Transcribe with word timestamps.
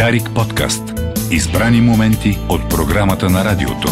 Дарик 0.00 0.30
подкаст. 0.34 0.82
Избрани 1.30 1.80
моменти 1.80 2.38
от 2.48 2.70
програмата 2.70 3.30
на 3.30 3.44
радиото. 3.44 3.88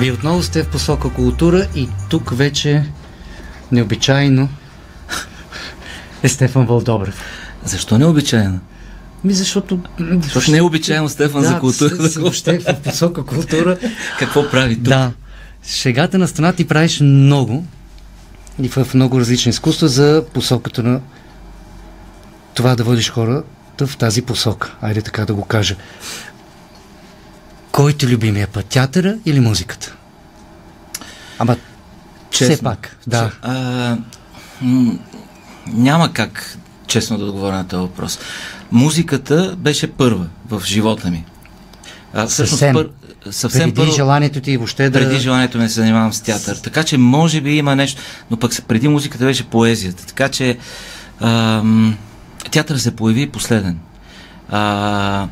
Вие 0.00 0.12
отново 0.12 0.42
сте 0.42 0.62
в 0.62 0.68
посока 0.68 1.10
култура 1.10 1.66
и 1.74 1.88
тук 2.10 2.30
вече 2.36 2.84
необичайно 3.72 4.48
е 6.22 6.28
Стефан 6.28 6.66
Вълдобрев. 6.66 7.22
Защо 7.64 7.98
необичайно? 7.98 8.60
Ми 9.24 9.32
защото... 9.32 9.80
Защото 10.00 10.50
не 10.50 10.58
е 10.58 10.62
обичайно 10.62 11.08
Стефан 11.08 11.42
да, 11.42 11.48
за 11.48 11.58
култура. 11.58 12.08
с- 12.08 12.16
Въобще 12.16 12.58
в 12.58 12.74
посока 12.84 13.24
култура. 13.24 13.78
Какво 14.18 14.50
прави 14.50 14.74
тук? 14.74 14.84
Да. 14.84 15.12
Шегата 15.68 16.18
на 16.18 16.28
страна 16.28 16.52
ти 16.52 16.68
правиш 16.68 17.00
много 17.00 17.64
и 18.62 18.68
в 18.68 18.94
много 18.94 19.20
различни 19.20 19.50
изкуства 19.50 19.88
за 19.88 20.24
посоката 20.32 20.82
на 20.82 21.00
това 22.54 22.74
да 22.76 22.84
водиш 22.84 23.10
хората 23.10 23.86
в 23.86 23.96
тази 23.96 24.22
посока. 24.22 24.74
Айде 24.80 25.02
така 25.02 25.24
да 25.24 25.34
го 25.34 25.44
кажа. 25.44 25.76
Кой 27.72 27.92
ти 27.92 28.06
любимия 28.06 28.48
път? 28.48 28.66
Театъра 28.66 29.16
или 29.24 29.40
музиката? 29.40 29.96
Ама, 31.38 31.56
Честно. 32.30 32.54
все 32.54 32.62
пак, 32.62 32.96
да. 33.06 33.32
А, 33.42 33.96
няма 35.66 36.12
как 36.12 36.56
честно 36.86 37.18
да 37.18 37.24
отговоря 37.24 37.56
на 37.56 37.68
този 37.68 37.80
въпрос. 37.80 38.18
Музиката 38.72 39.54
беше 39.58 39.92
първа 39.92 40.26
в 40.48 40.62
живота 40.64 41.10
ми. 41.10 41.24
А, 42.14 42.26
всъщност 42.26 42.60
Съвсем. 42.60 42.90
Съвсем 43.32 43.62
преди 43.62 43.74
първо, 43.74 43.92
желанието 43.92 44.40
ти 44.40 44.56
въобще 44.56 44.90
да... 44.90 44.98
преди 44.98 45.18
желанието 45.18 45.58
ми 45.58 45.64
да 45.64 45.70
се 45.70 45.80
занимавам 45.80 46.12
с 46.12 46.20
театър. 46.20 46.56
Така 46.56 46.84
че 46.84 46.98
може 46.98 47.40
би 47.40 47.56
има 47.56 47.76
нещо, 47.76 48.02
но 48.30 48.36
пък 48.36 48.66
преди 48.68 48.88
музиката 48.88 49.24
беше 49.24 49.44
поезията. 49.44 50.06
Така 50.06 50.28
че 50.28 50.58
ам, 51.20 51.96
театър 52.50 52.76
се 52.76 52.96
появи 52.96 53.28
последен. 53.28 53.78
А, 54.48 55.28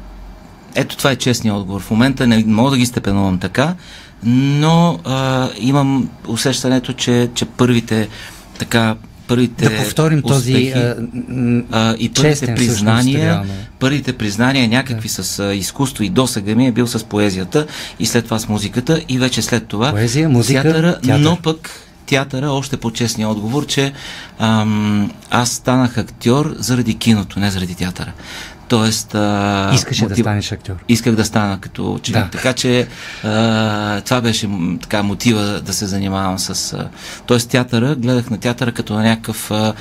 ето 0.74 0.96
това 0.96 1.10
е 1.10 1.16
честният 1.16 1.56
отговор. 1.56 1.80
В 1.80 1.90
момента 1.90 2.26
не 2.26 2.44
мога 2.46 2.70
да 2.70 2.76
ги 2.76 2.86
степенувам 2.86 3.38
така, 3.38 3.74
но 4.22 4.98
а, 5.04 5.48
имам 5.58 6.10
усещането, 6.28 6.92
че, 6.92 7.30
че 7.34 7.44
първите 7.44 8.08
така 8.58 8.96
първите 9.28 9.68
Да 9.68 9.76
повторим 9.76 10.22
този 10.22 10.54
успехи, 10.54 10.74
м, 11.28 11.62
а, 11.72 11.94
и 11.98 12.12
първите 12.12 12.54
признания, 12.54 13.40
всъщност, 13.42 13.68
първите 13.78 14.12
признания 14.12 14.68
някакви 14.68 15.08
с 15.08 15.38
а, 15.38 15.54
изкуство 15.54 16.04
и 16.04 16.08
досега 16.08 16.54
ми 16.54 16.66
е 16.66 16.72
бил 16.72 16.86
с 16.86 17.04
поезията 17.04 17.66
и 17.98 18.06
след 18.06 18.24
това 18.24 18.38
с 18.38 18.48
музиката 18.48 19.00
и 19.08 19.18
вече 19.18 19.42
след 19.42 19.66
това 19.66 19.90
Поезия, 19.90 20.28
музика, 20.28 20.62
театъра, 20.62 21.00
театър. 21.00 21.22
но 21.22 21.36
пък 21.36 21.70
театъра 22.06 22.50
още 22.50 22.76
по-честния 22.76 23.28
отговор, 23.28 23.66
че 23.66 23.92
ам, 24.38 25.10
аз 25.30 25.50
станах 25.50 25.98
актьор 25.98 26.54
заради 26.58 26.94
киното, 26.94 27.40
не 27.40 27.50
заради 27.50 27.74
театъра. 27.74 28.12
Тоест... 28.74 29.14
А, 29.14 29.70
Искаше 29.74 30.06
да 30.06 30.16
станеш 30.16 30.52
актьор. 30.52 30.74
Исках 30.88 31.14
да 31.14 31.24
стана 31.24 31.60
като 31.60 31.94
ученик. 31.94 32.24
Да. 32.24 32.30
Така 32.30 32.52
че 32.52 32.88
а, 33.24 34.00
това 34.00 34.20
беше 34.20 34.48
така 34.82 35.02
мотива 35.02 35.60
да 35.60 35.72
се 35.72 35.86
занимавам 35.86 36.38
с... 36.38 36.72
А, 36.72 36.88
тоест 37.26 37.50
театъра, 37.50 37.94
гледах 37.94 38.30
на 38.30 38.38
театъра 38.38 38.72
като 38.72 38.94
на 38.94 39.02
някакъв 39.02 39.50
а, 39.50 39.74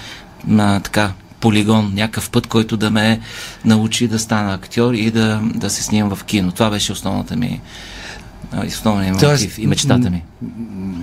на, 0.47 0.79
така, 0.79 1.11
полигон, 1.39 1.91
някакъв 1.95 2.29
път, 2.29 2.47
който 2.47 2.77
да 2.77 2.91
ме 2.91 3.19
научи 3.65 4.07
да 4.07 4.19
стана 4.19 4.53
актьор 4.53 4.93
и 4.93 5.11
да, 5.11 5.41
да 5.43 5.69
се 5.69 5.83
снимам 5.83 6.15
в 6.15 6.23
кино. 6.23 6.51
Това 6.51 6.69
беше 6.69 6.91
основната 6.91 7.35
ми 7.35 7.61
основният 8.67 9.21
ми 9.21 9.27
мотив 9.27 9.57
и 9.57 9.67
мечтата 9.67 10.09
ми. 10.09 10.23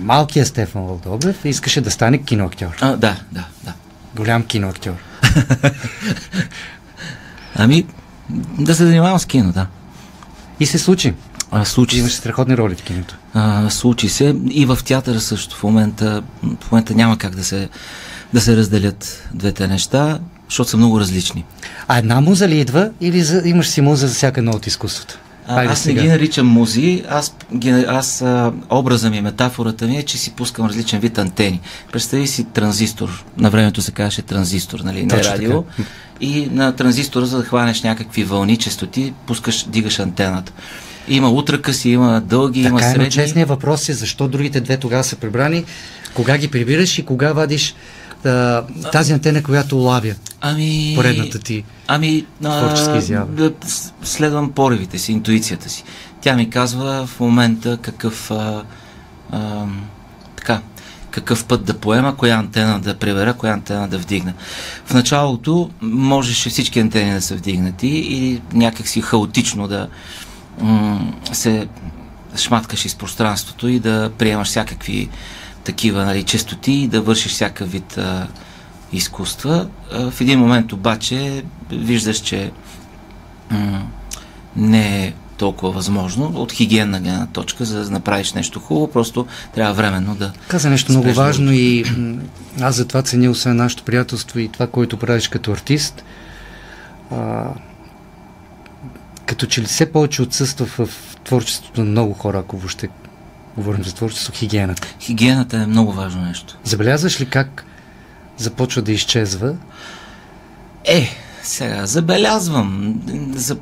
Малкият 0.01 0.47
Стефан 0.47 0.81
Вълдобрев 0.85 1.45
искаше 1.45 1.81
да 1.81 1.91
стане 1.91 2.17
киноактьор. 2.17 2.77
А, 2.81 2.89
да, 2.89 3.15
да, 3.31 3.45
да. 3.63 3.73
Голям 4.15 4.43
киноактьор. 4.43 4.93
Ами, 7.55 7.85
да 8.59 8.75
се 8.75 8.85
занимавам 8.85 9.19
с 9.19 9.25
кино, 9.25 9.51
да. 9.51 9.67
И 10.59 10.65
се 10.65 10.79
случи. 10.79 11.13
А, 11.51 11.65
случи, 11.65 11.97
Имаш 11.99 12.11
се, 12.11 12.17
страхотни 12.17 12.57
роли 12.57 12.75
в 12.75 12.81
киното. 12.83 13.15
а, 13.33 13.69
случи 13.69 14.09
се 14.09 14.35
и 14.49 14.65
в 14.65 14.79
театъра 14.85 15.19
също. 15.19 15.55
В 15.55 15.63
момента, 15.63 16.23
в 16.61 16.71
момента 16.71 16.95
няма 16.95 17.17
как 17.17 17.35
да 17.35 17.43
се, 17.43 17.69
да 18.33 18.41
се 18.41 18.57
разделят 18.57 19.29
двете 19.33 19.67
неща, 19.67 20.19
защото 20.49 20.69
са 20.69 20.77
много 20.77 20.99
различни. 20.99 21.45
А 21.87 21.97
една 21.97 22.21
муза 22.21 22.47
ли 22.47 22.59
идва 22.59 22.89
или 23.01 23.21
за, 23.21 23.41
имаш 23.45 23.67
си 23.69 23.81
муза 23.81 24.07
за 24.07 24.13
всяка 24.13 24.39
едно 24.39 24.51
от 24.51 24.67
изкуството? 24.67 25.17
А, 25.47 25.63
аз 25.63 25.69
не 25.69 25.75
сега. 25.75 26.01
ги 26.01 26.07
наричам 26.07 26.47
музи, 26.47 27.03
аз, 27.09 27.35
ги, 27.55 27.69
аз 27.69 28.21
а, 28.21 28.51
образа 28.69 29.09
ми, 29.09 29.21
метафората 29.21 29.85
ми 29.85 29.97
е, 29.97 30.03
че 30.03 30.17
си 30.17 30.31
пускам 30.31 30.65
различен 30.65 30.99
вид 30.99 31.17
антени. 31.17 31.59
Представи 31.91 32.27
си 32.27 32.43
транзистор, 32.43 33.25
на 33.37 33.49
времето 33.49 33.81
се 33.81 33.91
казваше 33.91 34.21
транзистор, 34.21 34.79
нали, 34.79 35.01
не 35.03 35.07
Точно 35.07 35.33
радио. 35.33 35.61
така. 35.61 35.83
И 36.21 36.49
на 36.51 36.71
транзистора, 36.75 37.25
за 37.25 37.37
да 37.37 37.43
хванеш 37.43 37.81
някакви 37.83 38.23
вълни, 38.23 38.57
честоти, 38.57 39.13
пускаш, 39.27 39.65
дигаш 39.69 39.99
антената. 39.99 40.51
Има 41.07 41.29
утракъси, 41.29 41.89
има 41.89 42.21
дълги, 42.21 42.61
има 42.61 42.69
Така 42.79 42.85
е, 42.85 42.89
но 42.89 42.95
средни. 42.95 43.11
честният 43.11 43.49
въпрос 43.49 43.89
е 43.89 43.93
защо 43.93 44.27
другите 44.27 44.61
две 44.61 44.77
тогава 44.77 45.03
са 45.03 45.15
прибрани, 45.15 45.63
кога 46.13 46.37
ги 46.37 46.47
прибираш 46.47 46.97
и 46.97 47.05
кога 47.05 47.33
вадиш 47.33 47.75
а, 48.25 48.63
тази 48.91 49.13
антена, 49.13 49.43
която 49.43 49.77
улавя 49.77 50.15
Ами... 50.41 50.93
поредната 50.95 51.39
ти. 51.39 51.63
Ами, 51.87 52.25
творческа 52.41 52.97
изява. 52.97 53.25
да 53.25 53.51
следвам 54.03 54.51
поривите 54.51 54.97
си, 54.97 55.11
интуицията 55.11 55.69
си. 55.69 55.83
Тя 56.21 56.35
ми 56.35 56.49
казва 56.49 57.07
в 57.07 57.19
момента 57.19 57.77
какъв 57.81 58.31
а, 58.31 58.63
а, 59.31 59.65
така, 60.35 60.61
какъв 61.11 61.45
път 61.45 61.65
да 61.65 61.73
поема, 61.73 62.15
коя 62.15 62.35
антена 62.37 62.79
да 62.79 62.95
прибера, 62.97 63.33
коя 63.33 63.53
антена 63.53 63.87
да 63.87 63.97
вдигна. 63.97 64.33
В 64.85 64.93
началото 64.93 65.69
можеше 65.81 66.49
всички 66.49 66.79
антени 66.79 67.13
да 67.13 67.21
са 67.21 67.35
вдигнати 67.35 67.87
и 67.87 68.41
някакси 68.53 69.01
хаотично 69.01 69.67
да 69.67 69.87
м- 70.59 71.13
се 71.33 71.67
шматкаш 72.37 72.85
из 72.85 72.95
пространството 72.95 73.67
и 73.67 73.79
да 73.79 74.11
приемаш 74.17 74.47
всякакви 74.47 75.09
такива 75.63 76.05
нали, 76.05 76.23
честоти 76.23 76.71
и 76.71 76.87
да 76.87 77.01
вършиш 77.01 77.31
всякакъв 77.31 77.71
вид 77.71 77.97
а, 77.97 78.27
изкуства. 78.93 79.67
А, 79.91 80.11
в 80.11 80.21
един 80.21 80.39
момент 80.39 80.73
обаче 80.73 81.43
виждаш, 81.71 82.17
че 82.17 82.51
м- 83.51 83.83
не 84.55 85.05
е 85.05 85.13
толкова 85.37 85.71
възможно 85.71 86.25
от 86.25 86.51
хигиенна 86.51 86.99
гледна 86.99 87.27
точка, 87.27 87.65
за 87.65 87.83
да 87.83 87.91
направиш 87.91 88.33
нещо 88.33 88.59
хубаво, 88.59 88.91
просто 88.91 89.25
трябва 89.55 89.73
временно 89.73 90.15
да... 90.15 90.31
Каза 90.47 90.69
нещо 90.69 90.91
много 90.91 91.07
да 91.07 91.13
важно 91.13 91.51
и 91.51 91.85
аз 92.61 92.75
затова 92.75 93.01
ценя 93.01 93.31
освен 93.31 93.55
нашето 93.55 93.83
приятелство 93.83 94.39
и 94.39 94.47
това, 94.47 94.67
което 94.67 94.97
правиш 94.97 95.27
като 95.27 95.51
артист. 95.51 96.03
А, 97.11 97.47
като 99.25 99.45
че 99.45 99.61
ли 99.61 99.65
все 99.65 99.91
повече 99.91 100.21
отсъства 100.21 100.65
в 100.65 100.89
творчеството 101.23 101.83
на 101.83 101.91
много 101.91 102.13
хора, 102.13 102.39
ако 102.39 102.57
въобще 102.57 102.89
говорим 103.57 103.83
за 103.83 103.95
творчество, 103.95 104.33
хигиената. 104.33 104.87
Хигиената 104.99 105.57
е 105.57 105.65
много 105.65 105.91
важно 105.91 106.21
нещо. 106.21 106.57
Забелязваш 106.63 107.21
ли 107.21 107.25
как 107.25 107.65
започва 108.37 108.81
да 108.81 108.91
изчезва? 108.91 109.55
Е, 110.85 111.09
сега 111.43 111.85
забелязвам. 111.85 112.95
За, 113.35 113.57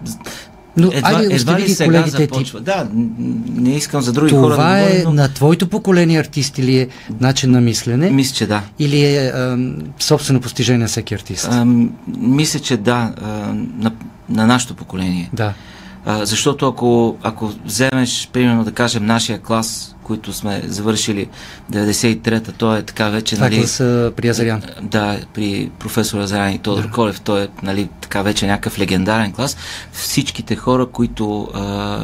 Но 0.77 0.87
едва, 0.93 1.09
айде, 1.09 1.35
едва 1.35 1.59
ли 1.59 1.69
сега 1.69 1.85
колегите 1.85 2.17
ти. 2.17 2.23
започва. 2.23 2.59
Да, 2.61 2.87
н- 2.93 3.09
не 3.55 3.75
искам 3.75 4.01
за 4.01 4.13
други 4.13 4.31
хора 4.31 4.41
да 4.41 4.55
Това 4.55 4.75
говоря, 4.77 4.99
е 4.99 5.03
но 5.03 5.13
на 5.13 5.33
твоето 5.33 5.67
поколение 5.69 6.19
артисти 6.19 6.63
ли 6.63 6.77
е 6.77 6.87
начин 7.19 7.51
на 7.51 7.61
мислене 7.61 8.09
мисля, 8.09 8.35
че 8.35 8.47
да. 8.47 8.61
или 8.79 9.05
е 9.05 9.31
ам, 9.35 9.77
собствено 9.99 10.41
постижение 10.41 10.79
на 10.79 10.87
всеки 10.87 11.13
артист? 11.13 11.47
А, 11.51 11.65
мисля, 12.17 12.59
че 12.59 12.77
да, 12.77 13.13
а, 13.21 13.27
на, 13.53 13.91
на 14.29 14.47
нашето 14.47 14.75
поколение. 14.75 15.29
Да. 15.33 15.53
А, 16.05 16.25
защото 16.25 16.67
ако, 16.67 17.17
ако 17.23 17.51
вземеш, 17.65 18.29
примерно 18.33 18.63
да 18.63 18.71
кажем, 18.71 19.05
нашия 19.05 19.39
клас, 19.39 19.95
които 20.03 20.33
сме 20.33 20.61
завършили 20.65 21.29
93-та, 21.71 22.51
той 22.51 22.79
е 22.79 22.83
така 22.83 23.09
вече, 23.09 23.35
Това 23.35 23.47
е 23.47 23.49
нали... 23.49 23.59
класа 23.59 24.11
при 24.15 24.27
Азарян. 24.27 24.61
Да, 24.81 25.19
при 25.33 25.71
професор 25.79 26.19
Азарян 26.19 26.53
и 26.53 26.59
Тодор 26.59 26.83
да. 26.83 26.91
Колев, 26.91 27.21
той 27.21 27.43
е 27.43 27.47
нали, 27.63 27.89
така 28.01 28.21
вече 28.21 28.47
някакъв 28.47 28.79
легендарен 28.79 29.31
клас. 29.33 29.57
Всичките 29.91 30.55
хора, 30.55 30.85
които 30.85 31.49
а, 31.53 31.99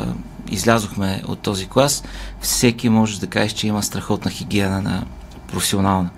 излязохме 0.52 1.22
от 1.28 1.40
този 1.40 1.66
клас, 1.66 2.04
всеки 2.42 2.90
може 2.90 3.20
да 3.20 3.28
каже, 3.28 3.56
че 3.56 3.68
има 3.68 3.84
страхотна 3.84 4.32
хигиена 4.32 4.82
на 4.82 5.04
професионална. 5.52 6.10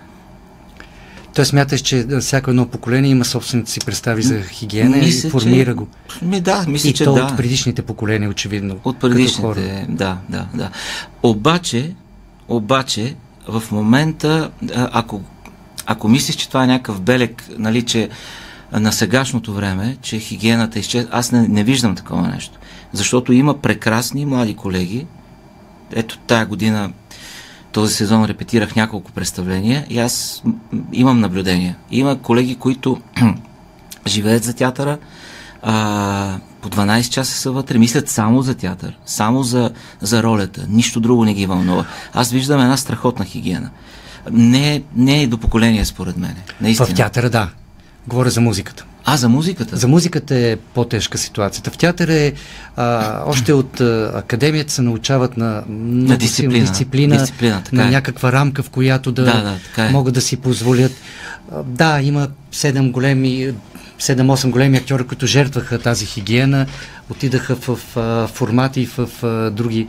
Той 1.38 1.46
смяташ, 1.46 1.82
че 1.82 2.08
всяко 2.22 2.50
едно 2.50 2.66
поколение 2.66 3.12
има 3.12 3.26
собствените 3.26 3.72
си 3.72 3.80
представи 3.80 4.24
за 4.24 4.42
хигиена 4.42 4.98
Мисля, 4.98 5.28
и 5.28 5.32
формира 5.32 5.72
че- 5.72 5.76
го. 5.76 5.88
Ми 6.22 6.42
да, 6.42 6.66
мисля, 6.68 6.90
и 6.90 6.94
че 6.94 7.04
то 7.04 7.14
да. 7.14 7.24
от 7.24 7.38
предишните 7.38 7.82
поколения, 7.82 8.30
очевидно. 8.30 8.80
От 8.84 9.00
предишните, 9.00 9.86
да, 9.90 10.18
да, 10.30 10.48
да. 10.54 10.70
Обаче, 11.24 11.94
обаче, 12.48 13.16
в 13.48 13.64
момента, 13.72 14.52
ако, 14.74 15.22
ако 15.86 16.08
мислиш, 16.08 16.36
че 16.36 16.48
това 16.48 16.64
е 16.64 16.68
някакъв 16.68 17.02
белег, 17.02 17.44
нали, 17.58 17.82
че 17.82 18.10
на 18.72 18.92
сегашното 18.92 19.54
време, 19.54 19.98
че 20.02 20.20
хигиената 20.20 20.80
изчезва, 20.80 21.10
аз 21.12 21.32
не, 21.32 21.48
не 21.48 21.64
виждам 21.64 21.96
такова 21.96 22.28
нещо. 22.28 22.60
Защото 22.94 23.34
има 23.34 23.58
прекрасни 23.58 24.26
млади 24.26 24.56
колеги. 24.56 25.06
Ето 25.94 26.18
тая 26.18 26.46
година 26.46 26.92
този 27.78 27.94
сезон 27.94 28.26
репетирах 28.26 28.76
няколко 28.76 29.12
представления 29.12 29.86
и 29.90 30.00
аз 30.00 30.44
имам 30.94 31.20
наблюдения. 31.20 31.76
Има 31.92 32.22
колеги, 32.22 32.56
които 32.56 33.02
живеят 34.08 34.44
за 34.44 34.54
театъра, 34.54 34.98
а, 35.62 36.38
по 36.62 36.70
12 36.70 37.10
часа 37.10 37.38
са 37.38 37.52
вътре, 37.52 37.78
мислят 37.78 38.10
само 38.10 38.42
за 38.42 38.56
театър, 38.56 38.98
само 39.06 39.44
за, 39.44 39.72
за 40.02 40.24
ролята, 40.24 40.66
нищо 40.70 41.00
друго 41.00 41.26
не 41.26 41.34
ги 41.34 41.46
вълнува. 41.46 41.86
Аз 42.14 42.32
виждам 42.32 42.62
една 42.62 42.78
страхотна 42.78 43.26
хигиена. 43.26 43.70
Не, 44.32 44.84
не 44.96 45.22
е 45.22 45.28
до 45.28 45.38
поколение, 45.38 45.86
според 45.86 46.18
мен. 46.18 46.36
Наистина. 46.62 46.88
В 46.88 46.94
театъра, 46.94 47.30
да. 47.30 47.50
Говоря 48.08 48.30
за 48.30 48.42
музиката. 48.42 48.86
А, 49.10 49.18
за 49.18 49.30
музиката? 49.30 49.78
За 49.78 49.88
музиката 49.88 50.36
е 50.36 50.56
по-тежка 50.56 51.18
ситуацията. 51.18 51.72
В 51.72 51.78
театъра 51.78 52.14
е, 52.14 52.34
а, 52.76 53.22
още 53.26 53.54
от 53.54 53.82
а, 53.82 54.12
академията 54.16 54.74
се 54.74 54.82
научават 54.82 55.38
на, 55.38 55.64
на 55.70 56.18
дисциплина, 56.18 56.66
дисциплина, 56.66 57.18
дисциплина 57.18 57.64
на 57.72 57.88
е. 57.88 57.92
някаква 57.92 58.32
рамка, 58.32 58.64
в 58.64 58.70
която 58.70 59.12
да, 59.12 59.24
да, 59.24 59.58
да 59.76 59.86
е. 59.86 59.90
могат 59.90 60.14
да 60.14 60.22
си 60.22 60.38
позволят. 60.38 60.92
А, 61.52 61.64
да, 61.64 62.02
има 62.02 62.28
седем 62.52 62.92
големи 62.92 63.54
7-8 64.00 64.50
големи 64.50 64.78
актьори, 64.78 65.04
които 65.04 65.28
жертваха 65.28 65.80
тази 65.80 66.06
хигиена, 66.06 66.66
отидаха 67.10 67.56
в, 67.56 67.80
в 67.96 68.30
формати 68.34 68.82
и 68.82 68.86
в, 68.86 69.10
в 69.22 69.52
други 69.52 69.88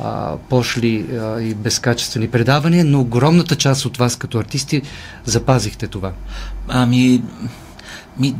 а, 0.00 0.36
пошли 0.48 1.06
а, 1.12 1.40
и 1.40 1.54
безкачествени 1.54 2.28
предавания, 2.28 2.84
но 2.84 3.00
огромната 3.00 3.56
част 3.56 3.84
от 3.84 3.96
вас 3.96 4.16
като 4.16 4.38
артисти 4.38 4.82
запазихте 5.24 5.86
това. 5.86 6.12
Ами, 6.68 7.22
ми, 8.18 8.34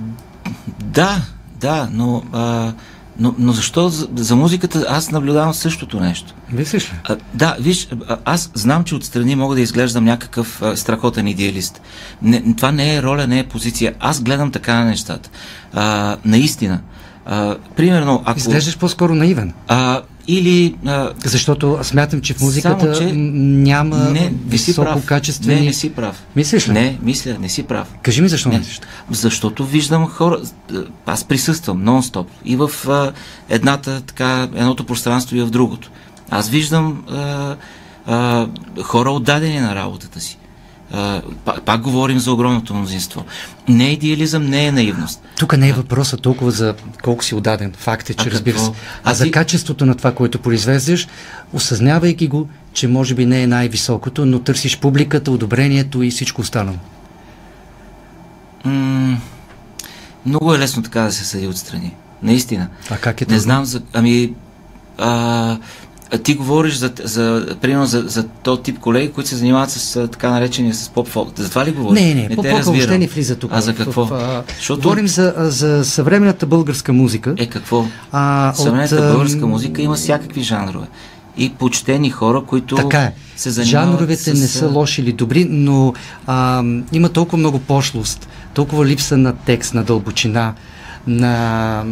да, 0.85 1.23
да, 1.61 1.89
но, 1.93 2.23
а, 2.33 2.73
но, 3.19 3.35
но 3.39 3.53
защо 3.53 3.89
за, 3.89 4.09
за 4.15 4.37
музиката 4.37 4.87
аз 4.89 5.11
наблюдавам 5.11 5.55
същото 5.55 6.01
нещо? 6.01 6.35
Мислиш 6.53 6.85
ли? 6.85 6.95
А, 7.05 7.17
да, 7.35 7.57
виж, 7.61 7.89
аз 8.25 8.51
знам, 8.55 8.85
че 8.85 8.95
отстрани 8.95 9.37
мога 9.37 9.55
да 9.55 9.61
изглеждам 9.61 10.05
някакъв 10.05 10.63
а, 10.63 10.77
страхотен 10.77 11.27
идеалист. 11.27 11.81
Не, 12.23 12.55
това 12.55 12.73
не 12.73 12.97
е 12.97 13.03
роля, 13.03 13.27
не 13.27 13.39
е 13.39 13.49
позиция. 13.49 13.95
Аз 14.01 14.23
гледам 14.23 14.51
така 14.51 14.75
на 14.75 14.85
нещата. 14.85 15.31
А, 15.73 16.17
наистина. 16.25 16.81
А, 17.27 17.57
примерно, 17.77 18.23
ако... 18.25 18.39
Изглеждаш 18.39 18.79
по-скоро 18.79 19.15
наивен. 19.15 19.53
А, 19.69 20.03
или... 20.29 20.75
А, 20.87 21.11
Защото 21.25 21.79
смятам, 21.83 22.21
че 22.21 22.35
в 22.35 22.41
музиката 22.41 22.95
само, 22.95 23.09
че 23.09 23.17
няма 23.17 23.97
не, 23.97 24.33
висококачествени... 24.47 25.61
Не, 25.61 25.67
не 25.67 25.73
си 25.73 25.93
прав. 25.93 26.23
Мислиш 26.37 26.69
ли? 26.69 26.73
Не, 26.73 26.99
мисля, 27.03 27.37
не 27.41 27.49
си 27.49 27.63
прав. 27.63 27.89
Кажи 28.03 28.23
ми 28.23 28.29
защо 28.29 28.49
не. 28.49 28.59
мислиш? 28.59 28.81
Защото 29.11 29.65
виждам 29.65 30.07
хора... 30.07 30.41
Аз 31.07 31.25
присъствам 31.25 31.85
нон-стоп. 31.85 32.27
И 32.45 32.57
в 32.57 32.71
а, 32.89 33.13
едната, 33.49 34.01
така, 34.01 34.49
едното 34.55 34.85
пространство 34.85 35.37
и 35.37 35.43
в 35.43 35.51
другото. 35.51 35.91
Аз 36.31 36.49
виждам 36.49 37.05
а, 37.11 37.57
а, 38.07 38.47
хора 38.83 39.11
отдадени 39.11 39.61
на 39.61 39.75
работата 39.75 40.21
си. 40.21 40.39
Пак, 41.44 41.62
пак 41.62 41.81
говорим 41.81 42.19
за 42.19 42.33
огромното 42.33 42.75
мнозинство. 42.75 43.25
Не 43.69 43.87
е 43.87 43.93
идеализъм, 43.93 44.47
не 44.47 44.67
е 44.67 44.73
наивност. 44.73 45.23
Тук 45.39 45.56
не 45.56 45.69
е 45.69 45.73
въпросът 45.73 46.23
толкова 46.23 46.50
за 46.50 46.75
колко 47.03 47.25
си 47.25 47.35
отдаден. 47.35 47.73
Факт 47.77 48.11
е, 48.11 48.15
че 48.15 48.29
а 48.29 48.31
разбира 48.31 48.59
се. 48.59 48.71
А, 48.71 49.11
а 49.11 49.15
за 49.15 49.25
ти... 49.25 49.31
качеството 49.31 49.87
на 49.87 49.94
това, 49.94 50.15
което 50.15 50.39
произвеждаш, 50.39 51.09
осъзнавайки 51.53 52.29
го, 52.29 52.49
че 52.73 52.89
може 52.89 53.15
би 53.15 53.27
не 53.27 53.43
е 53.43 53.47
най-високото, 53.47 54.27
но 54.27 54.39
търсиш 54.39 54.79
публиката, 54.79 55.31
одобрението 55.31 56.03
и 56.03 56.11
всичко 56.11 56.41
останало. 56.41 56.79
М- 58.65 59.21
много 60.27 60.55
е 60.55 60.59
лесно 60.59 60.83
така 60.83 61.00
да 61.00 61.12
се 61.12 61.25
съди 61.25 61.47
отстрани. 61.47 61.95
Наистина. 62.23 62.69
А 62.91 62.97
как 62.97 63.21
е 63.21 63.27
Не 63.29 63.38
знам 63.38 63.65
за... 63.65 63.83
Ами... 63.93 64.35
А, 64.99 65.59
ти 66.19 66.35
говориш 66.35 66.75
за, 66.75 66.93
за, 67.05 67.47
примерно, 67.61 67.87
за, 67.87 68.03
за 68.06 68.25
този 68.29 68.62
тип 68.62 68.79
колеги, 68.79 69.12
които 69.12 69.29
се 69.31 69.37
занимават 69.37 69.70
с 69.70 70.09
така 70.09 70.31
наречения 70.31 70.75
с 70.75 70.88
поп-фолк. 70.88 71.32
За 71.37 71.50
това 71.50 71.67
ли 71.67 71.73
говориш? 71.73 72.03
Не, 72.03 72.14
не, 72.14 72.29
не 72.29 72.37
поп-фолк 72.37 72.64
въобще 72.64 72.99
не 72.99 73.06
влиза 73.06 73.37
тук. 73.37 73.50
А 73.55 73.61
за 73.61 73.75
какво? 73.75 74.05
В, 74.05 74.12
а, 74.12 74.43
Защото... 74.56 74.82
Говорим 74.82 75.09
за, 75.09 75.35
за 75.37 75.85
съвременната 75.85 76.47
българска 76.47 76.93
музика. 76.93 77.35
Е, 77.38 77.47
какво? 77.47 77.85
А, 78.12 78.53
съвременната 78.56 78.97
от, 78.97 79.12
българска 79.12 79.47
музика 79.47 79.82
има 79.82 79.94
всякакви 79.94 80.43
жанрове. 80.43 80.87
И 81.37 81.50
почтени 81.50 82.11
хора, 82.11 82.43
които 82.47 82.75
така 82.75 83.03
е. 83.03 83.12
се 83.37 83.50
занимават 83.50 83.91
Жанровете 83.91 84.37
с... 84.37 84.41
не 84.41 84.47
са 84.47 84.69
лоши 84.69 85.00
или 85.00 85.12
добри, 85.12 85.47
но 85.50 85.94
а, 86.26 86.64
има 86.93 87.09
толкова 87.09 87.38
много 87.38 87.59
пошлост, 87.59 88.29
толкова 88.55 88.87
липса 88.87 89.17
на 89.17 89.32
текст, 89.32 89.75
на 89.75 89.85
дълбочина, 89.85 90.55
на, 91.06 91.85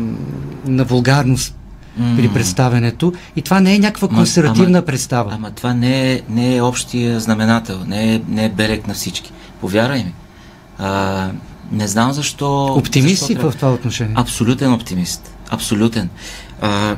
на 0.67 0.85
вулгарност 0.85 1.55
mm. 2.01 2.17
при 2.17 2.29
представенето 2.29 3.13
и 3.37 3.43
това 3.43 3.61
не 3.61 3.75
е 3.75 3.79
някаква 3.79 4.09
консервативна 4.09 4.79
ама, 4.79 4.87
представа. 4.87 5.31
Ама 5.35 5.51
това 5.51 5.75
не 5.75 6.13
е, 6.13 6.21
не 6.29 6.57
е 6.57 6.63
общия 6.63 7.21
знаменател, 7.21 7.79
не 7.87 8.15
е, 8.15 8.21
не 8.29 8.45
е 8.45 8.49
берег 8.49 8.87
на 8.87 8.95
всички. 8.95 9.33
Повярвай 9.61 10.05
ми. 10.05 10.13
А, 10.79 11.29
не 11.73 11.89
знам 11.89 12.13
защо... 12.13 12.65
Оптимист 12.65 13.27
си 13.27 13.35
в 13.35 13.53
това 13.57 13.73
отношение? 13.73 14.15
Абсолютен 14.17 14.73
оптимист. 14.73 15.35
Абсолютен. 15.51 16.09
А, 16.61 16.97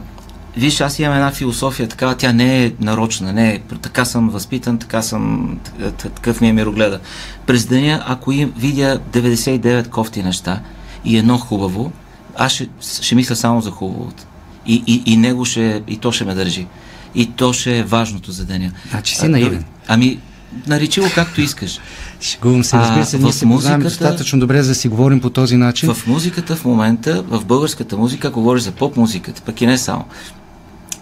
виж, 0.56 0.80
аз 0.80 0.98
имам 0.98 1.14
една 1.14 1.30
философия, 1.30 1.88
така, 1.88 2.14
тя 2.14 2.32
не 2.32 2.64
е 2.64 2.72
нарочна, 2.80 3.32
не 3.32 3.50
е, 3.50 3.60
така 3.82 4.04
съм 4.04 4.30
възпитан, 4.30 4.78
така 4.78 5.02
съм, 5.02 5.58
такъв 5.98 6.40
ми 6.40 6.48
е 6.48 6.52
мирогледа. 6.52 7.00
През 7.46 7.66
деня, 7.66 8.04
ако 8.06 8.32
им 8.32 8.52
видя 8.56 9.00
99 9.12 9.88
кофти 9.88 10.22
неща 10.22 10.60
и 11.04 11.18
едно 11.18 11.38
хубаво, 11.38 11.92
аз 12.36 12.52
ще, 12.52 12.68
ще 13.02 13.14
мисля 13.14 13.36
само 13.36 13.60
за 13.60 13.70
хубавото. 13.70 14.24
И, 14.66 14.82
и, 14.86 15.12
и 15.12 15.16
него 15.16 15.44
ще, 15.44 15.82
и 15.88 15.96
то 15.96 16.12
ще 16.12 16.24
ме 16.24 16.34
държи. 16.34 16.66
И 17.14 17.26
то 17.26 17.52
ще 17.52 17.78
е 17.78 17.82
важното 17.82 18.32
за 18.32 18.44
деня. 18.44 18.72
Значи 18.90 19.16
си 19.16 19.28
наивен. 19.28 19.64
Ами, 19.88 20.18
наречи 20.66 21.00
го 21.00 21.06
както 21.14 21.40
искаш. 21.40 21.80
Шегувам 22.20 22.64
се, 22.64 22.76
разбира 22.76 23.06
се, 23.06 23.18
ние 23.18 23.32
се 23.32 23.46
музиката, 23.46 23.78
достатъчно 23.78 24.40
добре 24.40 24.62
за 24.62 24.68
да 24.68 24.74
си 24.74 24.88
говорим 24.88 25.20
по 25.20 25.30
този 25.30 25.56
начин. 25.56 25.94
В 25.94 26.06
музиката 26.06 26.56
в 26.56 26.64
момента, 26.64 27.22
в 27.22 27.44
българската 27.44 27.96
музика, 27.96 28.28
ако 28.28 28.40
говориш 28.40 28.62
за 28.62 28.72
поп-музиката, 28.72 29.42
пък 29.42 29.60
и 29.60 29.66
не 29.66 29.78
само, 29.78 30.04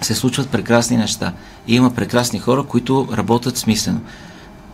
се 0.00 0.14
случват 0.14 0.48
прекрасни 0.48 0.96
неща. 0.96 1.32
И 1.66 1.74
има 1.74 1.90
прекрасни 1.90 2.38
хора, 2.38 2.62
които 2.62 3.08
работят 3.12 3.56
смислено. 3.56 4.00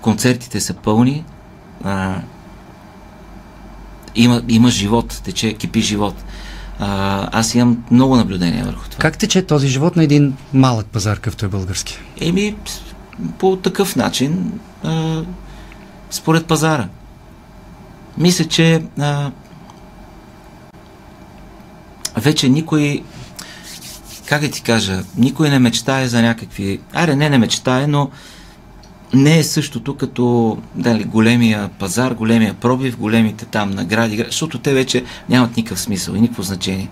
Концертите 0.00 0.60
са 0.60 0.74
пълни, 0.74 1.24
а, 1.84 2.14
има, 4.14 4.42
има 4.48 4.70
живот, 4.70 5.20
тече, 5.24 5.52
кипи 5.52 5.80
живот. 5.80 6.14
А, 6.78 7.28
аз 7.32 7.54
имам 7.54 7.84
много 7.90 8.16
наблюдения 8.16 8.64
върху 8.64 8.88
това. 8.88 9.00
Как 9.00 9.18
тече 9.18 9.42
този 9.42 9.68
живот 9.68 9.96
на 9.96 10.04
един 10.04 10.36
малък 10.52 10.86
пазар, 10.86 11.16
какъвто 11.16 11.44
е 11.46 11.48
български? 11.48 11.98
Еми, 12.20 12.56
по 13.38 13.56
такъв 13.56 13.96
начин, 13.96 14.60
а, 14.84 15.22
според 16.10 16.46
пазара. 16.46 16.88
Мисля, 18.18 18.44
че 18.44 18.82
а, 18.98 19.30
вече 22.16 22.48
никой, 22.48 23.02
как 24.26 24.40
да 24.40 24.50
ти 24.50 24.62
кажа, 24.62 25.02
никой 25.16 25.50
не 25.50 25.58
мечтае 25.58 26.08
за 26.08 26.22
някакви... 26.22 26.80
Аре, 26.92 27.16
не 27.16 27.30
не 27.30 27.38
мечтае, 27.38 27.86
но 27.86 28.10
не 29.14 29.38
е 29.38 29.44
същото 29.44 29.96
като 29.96 30.58
дали, 30.74 31.04
големия 31.04 31.68
пазар, 31.68 32.14
големия 32.14 32.54
пробив, 32.54 32.98
големите 32.98 33.44
там 33.44 33.70
награди, 33.70 34.24
защото 34.26 34.58
те 34.58 34.74
вече 34.74 35.04
нямат 35.28 35.56
никакъв 35.56 35.80
смисъл 35.80 36.14
и 36.14 36.20
никакво 36.20 36.42
значение. 36.42 36.88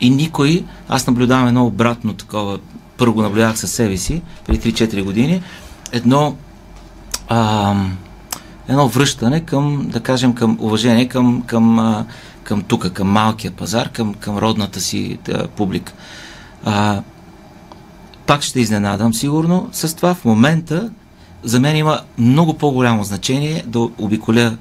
И 0.00 0.10
никой, 0.10 0.64
аз 0.88 1.06
наблюдавам 1.06 1.48
едно 1.48 1.66
обратно 1.66 2.14
такова, 2.14 2.58
първо 2.96 3.14
го 3.14 3.22
наблюдавах 3.22 3.58
със 3.58 3.72
себе 3.72 3.96
си, 3.96 4.22
преди 4.46 4.74
3-4 4.74 5.02
години, 5.02 5.42
едно 5.92 6.36
а, 7.28 7.74
едно 8.68 8.88
връщане 8.88 9.40
към, 9.40 9.86
да 9.88 10.00
кажем, 10.00 10.34
към 10.34 10.58
уважение 10.60 11.08
към, 11.08 11.42
към, 11.46 11.96
към 12.42 12.62
тука, 12.62 12.92
към 12.92 13.08
малкия 13.08 13.50
пазар, 13.50 13.88
към, 13.88 14.14
към 14.14 14.38
родната 14.38 14.80
си 14.80 15.18
да, 15.24 15.48
публика. 15.48 15.92
А, 16.64 17.02
пак 18.26 18.42
ще 18.42 18.60
изненадам 18.60 19.14
сигурно 19.14 19.68
с 19.72 19.96
това. 19.96 20.14
В 20.14 20.24
момента 20.24 20.90
за 21.42 21.60
мен 21.60 21.76
има 21.76 22.00
много 22.18 22.54
по-голямо 22.54 23.04
значение 23.04 23.64
да 23.66 23.78
обиколя 23.78 24.56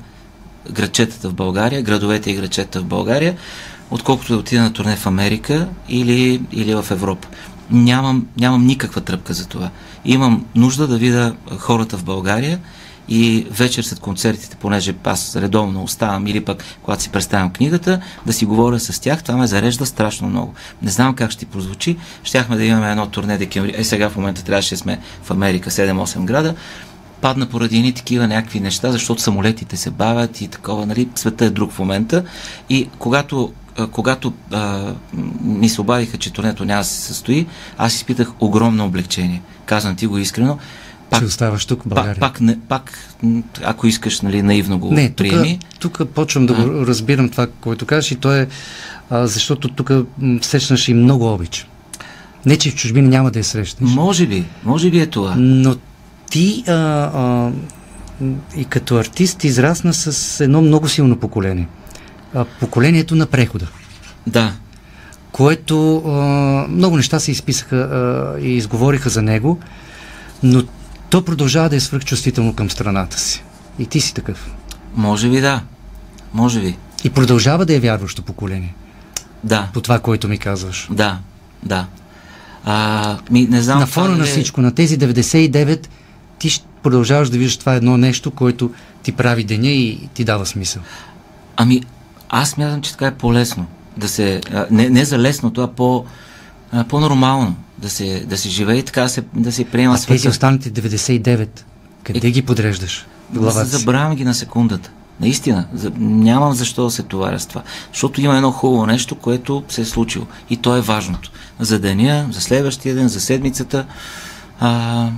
градчетата 0.71 1.29
в 1.29 1.33
България, 1.33 1.81
градовете 1.81 2.31
и 2.31 2.35
градчетата 2.35 2.79
в 2.81 2.85
България, 2.85 3.35
отколкото 3.91 4.33
да 4.33 4.39
отида 4.39 4.61
на 4.61 4.73
турне 4.73 4.95
в 4.95 5.07
Америка 5.07 5.67
или, 5.89 6.41
или 6.51 6.75
в 6.75 6.85
Европа. 6.91 7.27
Нямам, 7.71 8.27
нямам 8.39 8.65
никаква 8.65 9.01
тръпка 9.01 9.33
за 9.33 9.47
това. 9.47 9.69
Имам 10.05 10.45
нужда 10.55 10.87
да 10.87 10.97
видя 10.97 11.35
хората 11.57 11.97
в 11.97 12.03
България 12.03 12.59
и 13.09 13.47
вечер 13.51 13.83
след 13.83 13.99
концертите, 13.99 14.55
понеже 14.55 14.95
аз 15.03 15.35
редовно 15.35 15.83
оставам 15.83 16.27
или 16.27 16.45
пък 16.45 16.63
когато 16.81 17.03
си 17.03 17.09
представям 17.09 17.49
книгата, 17.49 18.01
да 18.25 18.33
си 18.33 18.45
говоря 18.45 18.79
с 18.79 18.99
тях, 18.99 19.23
това 19.23 19.37
ме 19.37 19.47
зарежда 19.47 19.85
страшно 19.85 20.27
много. 20.27 20.53
Не 20.81 20.91
знам 20.91 21.15
как 21.15 21.31
ще 21.31 21.39
ти 21.39 21.51
прозвучи. 21.51 21.97
Щяхме 22.23 22.55
да 22.55 22.63
имаме 22.63 22.91
едно 22.91 23.07
турне 23.07 23.37
декември. 23.37 23.73
Е, 23.77 23.83
сега 23.83 24.09
в 24.09 24.15
момента 24.15 24.43
трябваше 24.43 24.75
да 24.75 24.79
сме 24.79 24.99
в 25.23 25.31
Америка 25.31 25.69
7-8 25.69 26.25
града. 26.25 26.55
Падна 27.21 27.45
поради 27.45 27.77
едни 27.77 27.93
такива 27.93 28.27
някакви 28.27 28.59
неща, 28.59 28.91
защото 28.91 29.21
самолетите 29.21 29.77
се 29.77 29.89
бавят 29.89 30.41
и 30.41 30.47
такова, 30.47 30.85
нали, 30.85 31.09
света 31.15 31.45
е 31.45 31.49
друг 31.49 31.71
в 31.71 31.79
момента. 31.79 32.23
И 32.69 32.89
когато 32.99 33.53
когато 33.91 34.33
а, 34.51 34.93
ми 35.41 35.69
се 35.69 35.81
обадиха, 35.81 36.17
че 36.17 36.33
турнето 36.33 36.65
няма 36.65 36.81
да 36.81 36.85
се 36.85 37.01
състои, 37.01 37.45
аз 37.77 37.93
изпитах 37.95 38.31
огромно 38.39 38.85
облегчение. 38.85 39.41
Казвам 39.65 39.95
ти 39.95 40.07
го 40.07 40.17
искрено 40.17 40.57
Пак, 41.09 41.19
че 41.19 41.25
оставаш 41.25 41.65
тук 41.65 41.83
в 41.83 41.87
България. 41.87 42.19
Пак, 42.19 42.33
пак, 42.33 42.41
не, 42.41 42.59
пак 42.67 42.99
ако 43.63 43.87
искаш, 43.87 44.21
нали, 44.21 44.41
наивно 44.41 44.79
го 44.79 44.91
не, 44.91 45.13
приеми. 45.13 45.59
Тук 45.79 46.01
почвам 46.13 46.45
да 46.45 46.53
го 46.53 46.87
разбирам 46.87 47.29
това, 47.29 47.47
което 47.61 47.85
кажеш 47.85 48.11
и 48.11 48.15
то 48.15 48.35
е, 48.35 48.47
а, 49.09 49.27
защото 49.27 49.69
тук 49.69 49.91
срещнаш 50.41 50.87
и 50.87 50.93
много 50.93 51.33
обич. 51.33 51.67
Не, 52.45 52.57
че 52.57 52.71
в 52.71 52.75
чужбина 52.75 53.09
няма 53.09 53.31
да 53.31 53.39
я 53.39 53.43
срещнеш. 53.43 53.91
Може 53.91 54.27
би, 54.27 54.45
може 54.63 54.91
би 54.91 54.99
е 54.99 55.05
това. 55.05 55.35
Но 55.37 55.75
ти 56.29 56.63
а, 56.67 56.71
а, 56.73 57.51
и 58.57 58.65
като 58.65 58.97
артист 58.97 59.43
израсна 59.43 59.93
с 59.93 60.39
едно 60.43 60.61
много 60.61 60.87
силно 60.87 61.19
поколение. 61.19 61.67
А, 62.33 62.45
поколението 62.45 63.15
на 63.15 63.25
прехода. 63.25 63.67
Да. 64.27 64.53
Което 65.31 65.97
а, 65.97 66.11
много 66.69 66.97
неща 66.97 67.19
се 67.19 67.31
изписаха 67.31 67.75
а, 67.75 68.39
и 68.41 68.49
изговориха 68.49 69.09
за 69.09 69.21
него, 69.21 69.59
но 70.43 70.63
то 71.09 71.25
продължава 71.25 71.69
да 71.69 71.75
е 71.75 71.79
свръхчувствително 71.79 72.53
към 72.53 72.69
страната 72.69 73.19
си. 73.19 73.43
И 73.79 73.85
ти 73.85 74.01
си 74.01 74.13
такъв. 74.13 74.51
Може 74.95 75.29
би 75.29 75.41
да. 75.41 75.61
Може 76.33 76.61
би. 76.61 76.77
И 77.03 77.09
продължава 77.09 77.65
да 77.65 77.75
е 77.75 77.79
вярващо 77.79 78.21
поколение. 78.21 78.75
Да. 79.43 79.69
По 79.73 79.81
това, 79.81 79.99
което 79.99 80.27
ми 80.27 80.37
казваш. 80.37 80.87
Да, 80.91 81.19
да. 81.63 81.85
А, 82.65 83.17
ми, 83.31 83.47
не 83.47 83.61
знам. 83.61 83.79
На 83.79 83.87
фона 83.87 84.17
на 84.17 84.23
е... 84.23 84.27
всичко, 84.27 84.61
на 84.61 84.75
тези 84.75 84.99
99, 84.99 85.87
ти 86.39 86.63
продължаваш 86.83 87.29
да 87.29 87.37
виждаш 87.37 87.57
това 87.57 87.73
едно 87.73 87.97
нещо, 87.97 88.31
което 88.31 88.71
ти 89.03 89.11
прави 89.11 89.43
деня 89.43 89.67
и 89.67 90.09
ти 90.13 90.23
дава 90.23 90.45
смисъл. 90.45 90.81
Ами, 91.57 91.83
аз 92.29 92.57
мятам, 92.57 92.81
че 92.81 92.91
така 92.91 93.07
е 93.07 93.15
по-лесно. 93.15 93.65
Да 93.97 94.07
се, 94.07 94.41
не, 94.71 94.89
не 94.89 95.05
за 95.05 95.19
лесно, 95.19 95.53
това 95.53 95.67
по, 95.67 96.05
по-нормално. 96.89 97.55
Да 97.77 97.89
се, 97.89 98.25
да 98.27 98.37
се 98.37 98.49
живее 98.49 98.77
и 98.77 98.83
така 98.83 99.01
да 99.01 99.09
се, 99.09 99.23
да 99.33 99.51
се 99.51 99.65
приема 99.65 99.93
а 99.93 99.97
света. 99.97 100.13
тези 100.13 100.27
останалите 100.27 100.71
99, 100.71 101.47
къде 102.03 102.27
е, 102.27 102.31
ги 102.31 102.41
подреждаш? 102.41 103.05
главата 103.33 103.65
Забравям 103.65 104.15
ги 104.15 104.25
на 104.25 104.33
секундата. 104.33 104.91
Наистина, 105.19 105.67
за, 105.73 105.91
нямам 105.97 106.53
защо 106.53 106.83
да 106.83 106.91
се 106.91 107.03
товаря 107.03 107.39
с 107.39 107.45
това. 107.45 107.63
Защото 107.93 108.21
има 108.21 108.35
едно 108.35 108.51
хубаво 108.51 108.85
нещо, 108.85 109.15
което 109.15 109.63
се 109.69 109.81
е 109.81 109.85
случило. 109.85 110.25
И 110.49 110.57
то 110.57 110.75
е 110.75 110.81
важното. 110.81 111.31
За 111.59 111.79
деня, 111.79 112.27
за 112.31 112.41
следващия 112.41 112.95
ден, 112.95 113.07
за 113.07 113.21
седмицата. 113.21 113.85
А, 114.59 115.09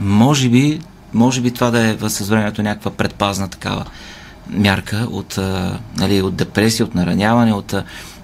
може 0.00 0.48
би, 0.48 0.80
може 1.14 1.40
би 1.40 1.50
това 1.50 1.70
да 1.70 1.86
е 1.86 1.96
с 2.08 2.28
времето 2.28 2.62
някаква 2.62 2.90
предпазна 2.90 3.48
такава 3.48 3.84
мярка 4.50 5.08
от, 5.10 5.38
а, 5.38 5.78
нали, 5.96 6.22
от 6.22 6.34
депресия, 6.34 6.86
от 6.86 6.94
нараняване, 6.94 7.52
от 7.52 7.74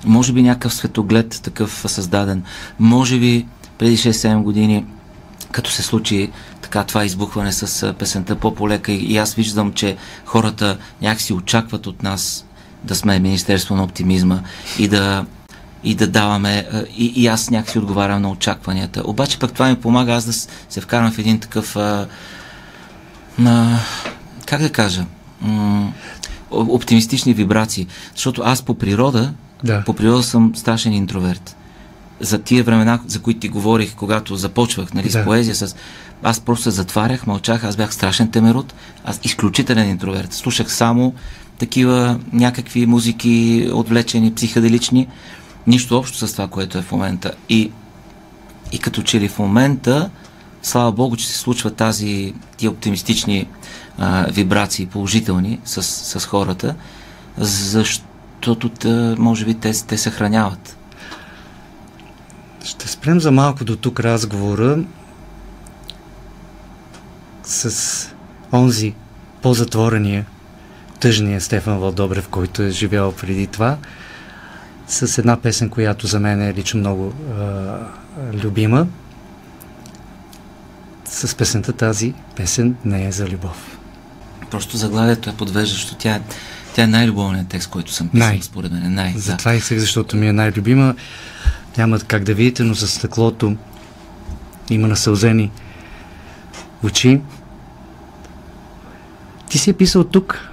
може 0.04 0.32
би 0.32 0.42
някакъв 0.42 0.75
светоглед 0.75 1.40
такъв 1.42 1.84
създаден. 1.87 2.42
Може 2.78 3.18
би 3.18 3.46
преди 3.78 3.99
6-7 3.99 4.42
години, 4.42 4.84
като 5.52 5.70
се 5.70 5.82
случи 5.82 6.30
така 6.62 6.84
това 6.84 7.04
избухване 7.04 7.52
с 7.52 7.94
песента 7.99 8.37
по-полека 8.37 8.92
и 8.92 9.16
аз 9.16 9.34
виждам, 9.34 9.73
че 9.73 9.96
хората 10.25 10.78
някакси 11.02 11.32
очакват 11.32 11.87
от 11.87 12.02
нас 12.02 12.46
да 12.84 12.94
сме 12.94 13.18
Министерство 13.18 13.76
на 13.76 13.84
оптимизма 13.84 14.40
и 14.78 14.88
да 14.88 15.26
и 15.84 15.94
да 15.94 16.06
даваме, 16.06 16.66
и, 16.96 17.12
и 17.16 17.26
аз 17.26 17.50
някакси 17.50 17.78
отговарям 17.78 18.23
на 18.23 18.30
очакванията. 18.30 19.02
Обаче 19.04 19.38
пък 19.38 19.52
това 19.52 19.68
ми 19.68 19.76
помага 19.76 20.12
аз 20.12 20.25
да 20.25 20.32
се 20.68 20.80
вкарам 20.80 21.12
в 21.12 21.18
един 21.18 21.40
такъв 21.40 21.76
а, 21.76 22.06
а, 23.46 23.78
как 24.46 24.61
да 24.61 24.73
кажа 24.73 25.04
м- 25.40 25.92
оптимистични 26.50 27.34
вибрации. 27.34 27.87
Защото 28.14 28.42
аз 28.44 28.62
по 28.62 28.75
природа 28.75 29.32
да. 29.64 29.83
по 29.85 29.94
природа 29.94 30.23
съм 30.23 30.52
страшен 30.54 30.92
интроверт. 30.92 31.56
За 32.21 32.38
тия 32.38 32.64
времена, 32.64 33.00
за 33.06 33.23
които 33.23 33.40
ти 33.40 33.49
говорих, 33.49 33.94
когато 33.94 34.37
започвах 34.37 34.94
нали, 34.94 35.09
да. 35.09 35.23
с 35.23 35.25
поезия, 35.25 35.54
с... 35.54 35.76
аз 36.23 36.40
просто 36.40 36.62
се 36.62 36.71
затварях, 36.71 37.26
мълчах, 37.26 37.64
аз 37.64 37.76
бях 37.76 37.94
страшен 37.94 38.30
темерут, 38.30 38.75
аз 39.04 39.21
изключителен 39.23 39.90
интроверт. 39.90 40.33
Слушах 40.33 40.73
само 40.73 41.14
такива 41.59 42.21
някакви 42.33 42.87
музики, 42.87 43.68
отвлечени, 43.73 44.35
психоделични, 44.35 45.09
нищо 45.66 45.99
общо 45.99 46.26
с 46.26 46.33
това, 46.33 46.49
което 46.49 46.78
е 46.78 46.83
в 46.83 46.92
момента. 46.92 47.33
И, 47.49 47.71
и 48.73 48.78
като 48.78 49.02
че 49.02 49.21
ли 49.21 49.28
в 49.28 49.38
момента, 49.38 50.11
слава 50.62 50.92
Богу, 50.92 51.16
че 51.16 51.26
се 51.26 51.38
случва 51.38 51.71
тази, 51.71 52.35
тия 52.56 52.71
оптимистични 52.71 53.49
а, 53.99 54.26
вибрации, 54.30 54.87
положителни 54.87 55.61
с, 55.64 55.83
с 55.83 56.26
хората, 56.26 56.75
защото 57.38 58.13
тъ, 58.78 59.16
може 59.18 59.44
би 59.44 59.54
те, 59.54 59.86
те 59.86 59.98
съхраняват. 59.98 60.76
Ще 62.64 62.88
спрем 62.88 63.20
за 63.20 63.30
малко 63.30 63.64
до 63.64 63.76
тук 63.76 64.00
разговора 64.00 64.78
с 67.44 68.08
онзи 68.52 68.94
по-затворения, 69.42 70.26
тъжния 71.00 71.40
Стефан 71.40 71.78
Валдобрев, 71.78 72.28
който 72.28 72.62
е 72.62 72.70
живял 72.70 73.12
преди 73.12 73.46
това 73.46 73.76
с 74.88 75.18
една 75.18 75.36
песен, 75.36 75.70
която 75.70 76.06
за 76.06 76.20
мен 76.20 76.42
е 76.42 76.54
лично 76.54 76.80
много 76.80 77.12
а, 77.38 77.78
любима. 78.32 78.86
С 81.04 81.34
песента 81.34 81.72
тази 81.72 82.14
песен 82.36 82.76
не 82.84 83.06
е 83.06 83.12
за 83.12 83.26
любов. 83.26 83.78
Просто 84.50 84.76
заглавието 84.76 85.30
е 85.30 85.36
подвеждащо. 85.36 85.94
Тя, 85.94 86.20
тя 86.75 86.83
е 86.83 86.87
най-любовният 86.87 87.49
текст, 87.49 87.71
който 87.71 87.93
съм 87.93 88.09
писал, 88.09 88.28
най. 88.28 88.43
според 88.43 88.73
мен. 88.73 88.95
Най, 88.95 89.12
Затова 89.16 89.50
да. 89.50 89.57
исках, 89.57 89.78
защото 89.78 90.16
ми 90.16 90.28
е 90.28 90.33
най-любима. 90.33 90.95
Няма 91.76 91.99
как 91.99 92.25
да 92.25 92.35
видите, 92.35 92.62
но 92.62 92.75
за 92.75 92.88
стъклото 92.88 93.57
има 94.71 94.88
насълзени 94.88 95.50
очи. 96.83 97.21
Ти 99.49 99.59
си 99.59 99.71
е 99.71 99.73
писал 99.73 100.04
тук, 100.04 100.49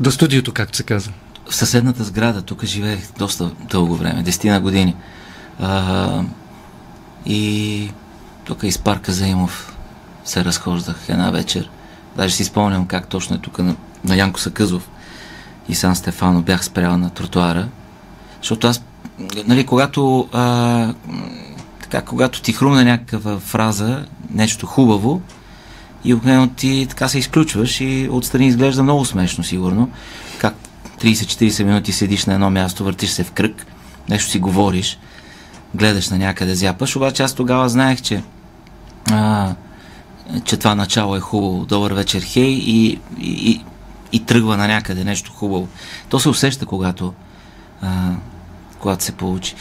до 0.00 0.10
студиото, 0.10 0.52
както 0.52 0.76
се 0.76 0.82
казва 0.82 1.12
в 1.50 1.54
съседната 1.54 2.04
сграда, 2.04 2.42
тук 2.42 2.64
живеех 2.64 3.00
доста 3.18 3.50
дълго 3.70 3.96
време, 3.96 4.22
десетина 4.22 4.60
години. 4.60 4.96
А, 5.60 6.22
и 7.26 7.90
тук 8.44 8.62
из 8.62 8.78
парка 8.78 9.12
Заимов 9.12 9.76
се 10.24 10.44
разхождах 10.44 10.96
една 11.08 11.30
вечер. 11.30 11.70
Даже 12.16 12.34
си 12.34 12.44
спомням 12.44 12.86
как 12.86 13.08
точно 13.08 13.36
е 13.36 13.38
тук 13.38 13.58
на, 13.58 13.76
на 14.04 14.16
Янко 14.16 14.40
Сакъзов 14.40 14.88
и 15.68 15.74
Сан 15.74 15.96
Стефано 15.96 16.42
бях 16.42 16.64
спрял 16.64 16.98
на 16.98 17.10
тротуара. 17.10 17.68
Защото 18.38 18.66
аз, 18.66 18.82
нали, 19.46 19.66
когато 19.66 20.28
а, 20.32 20.94
така, 21.82 22.02
когато 22.02 22.42
ти 22.42 22.52
хрумне 22.52 22.84
някаква 22.84 23.38
фраза, 23.38 24.04
нещо 24.30 24.66
хубаво, 24.66 25.22
и 26.04 26.14
обикновено 26.14 26.48
ти 26.48 26.86
така 26.90 27.08
се 27.08 27.18
изключваш 27.18 27.80
и 27.80 28.08
отстрани 28.10 28.46
изглежда 28.46 28.82
много 28.82 29.04
смешно, 29.04 29.44
сигурно. 29.44 29.90
Как 30.38 30.54
30-40 31.00 31.64
минути 31.64 31.92
седиш 31.92 32.24
на 32.24 32.34
едно 32.34 32.50
място, 32.50 32.84
въртиш 32.84 33.10
се 33.10 33.24
в 33.24 33.32
кръг, 33.32 33.66
нещо 34.08 34.30
си 34.30 34.38
говориш, 34.38 34.98
гледаш 35.74 36.08
на 36.08 36.18
някъде, 36.18 36.54
зяпаш, 36.54 36.96
обаче 36.96 37.22
аз 37.22 37.34
тогава 37.34 37.68
знаех, 37.68 38.02
че 38.02 38.22
а, 39.10 39.54
че 40.44 40.56
това 40.56 40.74
начало 40.74 41.16
е 41.16 41.20
хубаво. 41.20 41.66
Добър 41.66 41.92
вечер, 41.92 42.22
хей, 42.26 42.50
и, 42.50 42.98
и, 43.18 43.50
и, 43.50 43.64
и 44.12 44.24
тръгва 44.24 44.56
на 44.56 44.68
някъде 44.68 45.04
нещо 45.04 45.32
хубаво. 45.32 45.68
То 46.08 46.20
се 46.20 46.28
усеща, 46.28 46.66
когато, 46.66 47.14
а, 47.82 48.10
когато 48.78 49.04
се 49.04 49.12
получи. 49.12 49.54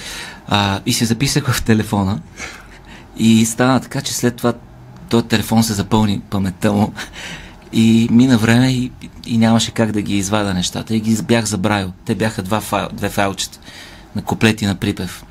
А, 0.47 0.79
и 0.85 0.93
се 0.93 1.05
записах 1.05 1.51
в 1.51 1.63
телефона 1.63 2.19
и 3.17 3.45
стана 3.45 3.79
така, 3.79 4.01
че 4.01 4.13
след 4.13 4.35
това 4.35 4.53
този 5.09 5.25
телефон 5.25 5.63
се 5.63 5.73
запълни 5.73 6.19
паметта 6.29 6.73
му 6.73 6.93
и 7.73 8.07
мина 8.11 8.37
време 8.37 8.71
и, 8.71 8.91
и 9.25 9.37
нямаше 9.37 9.71
как 9.71 9.91
да 9.91 10.01
ги 10.01 10.17
извада 10.17 10.53
нещата. 10.53 10.95
И 10.95 10.99
ги 10.99 11.17
бях 11.21 11.45
забравил. 11.45 11.91
Те 12.05 12.15
бяха 12.15 12.43
два 12.43 12.61
файл, 12.61 12.87
две 12.93 13.09
файлчета 13.09 13.59
на 14.15 14.21
куплети 14.21 14.65
на 14.65 14.75
припев. 14.75 15.23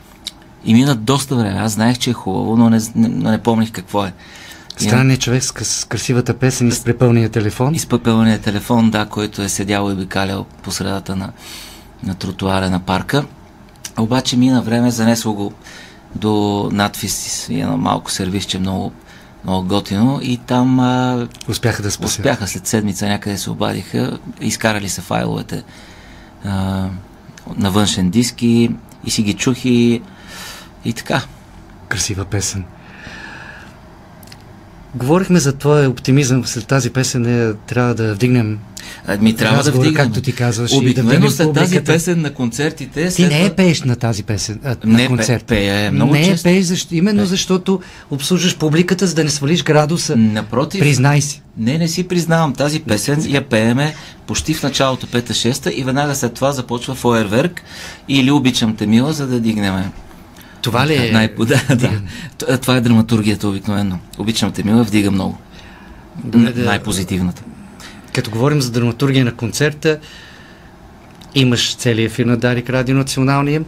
И 0.65 0.75
мина 0.75 0.95
доста 0.95 1.37
време. 1.37 1.59
Аз 1.59 1.73
знаех, 1.73 1.99
че 1.99 2.11
е 2.11 2.13
хубаво, 2.13 2.57
но 2.57 2.71
не, 2.71 2.81
не, 2.95 3.09
не 3.09 3.39
помних 3.39 3.73
какво 3.73 4.05
е. 4.05 4.13
Странният 4.79 5.21
човек 5.21 5.43
с, 5.45 5.65
с 5.65 5.85
красивата 5.85 6.35
песен 6.35 6.69
и 6.69 6.73
с 6.73 6.85
препълния 6.85 7.29
телефон. 7.29 7.75
И 7.75 7.79
с 7.79 7.87
препълния 7.87 8.39
телефон, 8.39 8.91
да, 8.91 9.07
който 9.07 9.43
е 9.43 9.49
седял 9.49 9.91
и 9.91 9.93
обикалял 9.93 10.47
по 10.63 10.71
средата 10.71 11.17
на, 11.17 11.33
на 12.03 12.15
тротуара 12.15 12.71
на 12.71 12.81
парка. 12.81 13.25
Обаче 13.99 14.37
мина 14.37 14.63
време, 14.63 14.91
занесло 14.91 15.33
го 15.33 15.53
до 16.15 16.69
надфис 16.73 17.49
и 17.49 17.61
едно 17.61 17.77
малко 17.77 18.11
сервисче, 18.11 18.59
много 18.59 18.93
много 19.45 19.69
готино 19.69 20.21
и 20.23 20.37
там 20.37 20.81
а, 20.81 21.29
успяха 21.49 21.83
да 21.83 21.91
спасят. 21.91 22.19
Успяха 22.19 22.47
след 22.47 22.67
седмица 22.67 23.09
някъде 23.09 23.39
се 23.39 23.51
обадиха, 23.51 24.19
изкарали 24.41 24.89
са 24.89 25.03
файловете 25.03 25.63
а, 26.45 26.51
на 27.57 27.71
външен 27.71 28.11
диск 28.11 28.43
и, 28.43 28.71
и 29.05 29.11
си 29.11 29.23
ги 29.23 29.35
чух 29.35 29.65
и, 29.65 30.03
и 30.85 30.93
така. 30.93 31.23
Красива 31.89 32.25
песен. 32.25 32.65
Говорихме 34.95 35.39
за 35.39 35.53
твоя 35.53 35.91
оптимизъм 35.91 36.47
след 36.47 36.67
тази 36.67 36.91
песен, 36.91 37.49
е, 37.51 37.55
трябва 37.67 37.95
да 37.95 38.15
вдигнем 38.15 38.59
ми 39.21 39.37
трябва 39.37 39.53
да 39.55 39.59
разговора, 39.59 39.89
вдигнем. 39.89 40.07
както 40.07 40.21
ти 40.21 40.33
казваш, 40.33 40.71
да 40.71 40.77
Обикновено 40.77 41.09
вдигнем 41.11 41.31
след 41.31 41.53
тази 41.55 41.81
песен 41.81 42.21
на 42.21 42.35
концертите... 42.35 43.05
Ти 43.05 43.11
след 43.13 43.31
не 43.31 43.45
е 43.45 43.51
пееш 43.51 43.83
на 43.83 43.97
тази 43.97 44.23
песен, 44.23 44.61
а, 44.65 44.77
Не, 44.85 44.93
на 44.93 44.99
пе- 44.99 45.07
концерт. 45.07 45.45
пея 45.45 45.93
много 45.93 46.13
Не 46.13 46.21
е 46.21 46.25
често. 46.25 46.45
пееш, 46.45 46.65
защо, 46.65 46.95
именно 46.95 47.27
защото 47.27 47.81
обслужваш 48.11 48.57
публиката, 48.57 49.07
за 49.07 49.15
да 49.15 49.25
не 49.25 49.31
свалиш 49.31 49.63
градуса. 49.63 50.17
Напротив, 50.17 50.81
Признай 50.81 51.21
си. 51.21 51.43
Не, 51.59 51.79
не 51.79 51.89
си 51.89 52.09
признавам. 52.09 52.55
Тази 52.55 52.81
песен 52.81 53.25
я 53.29 53.43
пееме 53.43 53.95
почти 54.27 54.55
в 54.55 54.63
началото, 54.63 55.07
пета-шеста 55.07 55.73
и 55.73 55.85
веднага 55.85 56.15
след 56.15 56.35
това 56.35 56.53
започва 56.53 56.95
фойерверк 56.95 57.63
или 58.09 58.31
обичам 58.31 58.77
те 58.77 58.87
мила, 58.87 59.13
за 59.13 59.27
да 59.27 59.41
дигнем. 59.41 59.85
Това 60.63 60.87
ли 60.87 60.95
е? 60.97 61.13
Най- 61.13 61.29
да, 61.39 61.77
да. 61.77 62.59
Това 62.59 62.77
е 62.77 62.81
драматургията 62.81 63.49
обикновено. 63.49 63.99
Обичам 64.19 64.53
те 64.53 64.65
мила, 64.65 64.83
вдига 64.83 65.11
много. 65.11 65.39
Добре, 66.25 66.53
да- 66.53 66.65
Най-позитивната. 66.65 67.43
Като 68.13 68.31
говорим 68.31 68.61
за 68.61 68.71
драматургия 68.71 69.25
на 69.25 69.35
концерта, 69.35 69.99
имаш 71.35 71.77
целият 71.77 72.13
ефир 72.13 72.27
на 72.27 72.37
Дарик 72.37 72.71
Радио 72.71 72.97
Националния. 72.97 73.63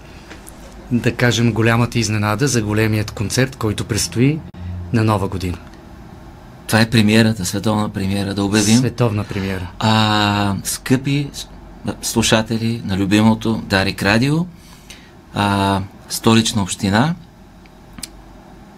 Да 0.92 1.12
кажем 1.12 1.52
голямата 1.52 1.99
изненада 1.99 2.49
за 2.49 2.62
големият 2.62 3.11
концерт, 3.11 3.56
който 3.56 3.85
предстои 3.85 4.38
на 4.92 5.04
нова 5.04 5.28
година. 5.28 5.59
Това 6.66 6.80
е 6.80 6.90
премиерата, 6.90 7.44
световна 7.44 7.88
премиера, 7.88 8.35
да 8.35 8.44
обявим. 8.44 8.76
Световна 8.78 9.25
премиера. 9.25 9.70
А, 9.78 10.54
скъпи 10.64 11.30
слушатели 12.02 12.82
на 12.85 12.97
любимото 12.97 13.62
Дарик 13.66 14.02
Радио, 14.02 14.47
а, 15.35 15.80
столична 16.11 16.62
община 16.62 17.14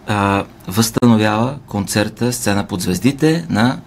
а, 0.07 0.45
възстановява 0.69 1.59
концерта 1.67 2.33
Сцена 2.33 2.67
под 2.67 2.81
звездите 2.81 3.47
на 3.51 3.79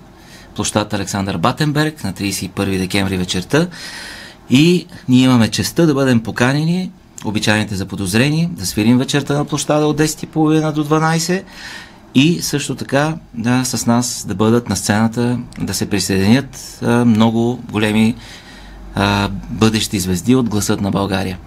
площад 0.56 0.94
Александър 0.94 1.38
Батенберг 1.38 2.04
на 2.04 2.14
31 2.14 2.78
декември 2.78 3.18
вечерта. 3.18 3.68
И 4.50 4.88
ние 5.10 5.24
имаме 5.24 5.48
честа 5.48 5.88
да 5.88 5.94
бъдем 5.94 6.24
поканени, 6.24 6.92
обичайните 7.26 7.76
за 7.76 7.86
подозрени, 7.86 8.50
да 8.52 8.66
свирим 8.66 8.98
вечерта 8.98 9.34
на 9.34 9.46
площада 9.46 9.86
от 9.86 9.98
10.30 9.98 10.72
до 10.72 10.86
12 10.86 11.44
и 12.16 12.42
също 12.42 12.76
така 12.76 13.18
да, 13.34 13.66
с 13.66 13.86
нас 13.86 14.26
да 14.28 14.36
бъдат 14.36 14.70
на 14.70 14.76
сцената, 14.76 15.40
да 15.60 15.74
се 15.74 15.90
присъединят 15.90 16.80
а, 16.82 17.06
много 17.06 17.60
големи 17.72 18.16
а, 18.96 19.30
бъдещи 19.50 20.00
звезди 20.00 20.36
от 20.36 20.50
гласът 20.50 20.82
на 20.82 20.92
България. 20.92 21.38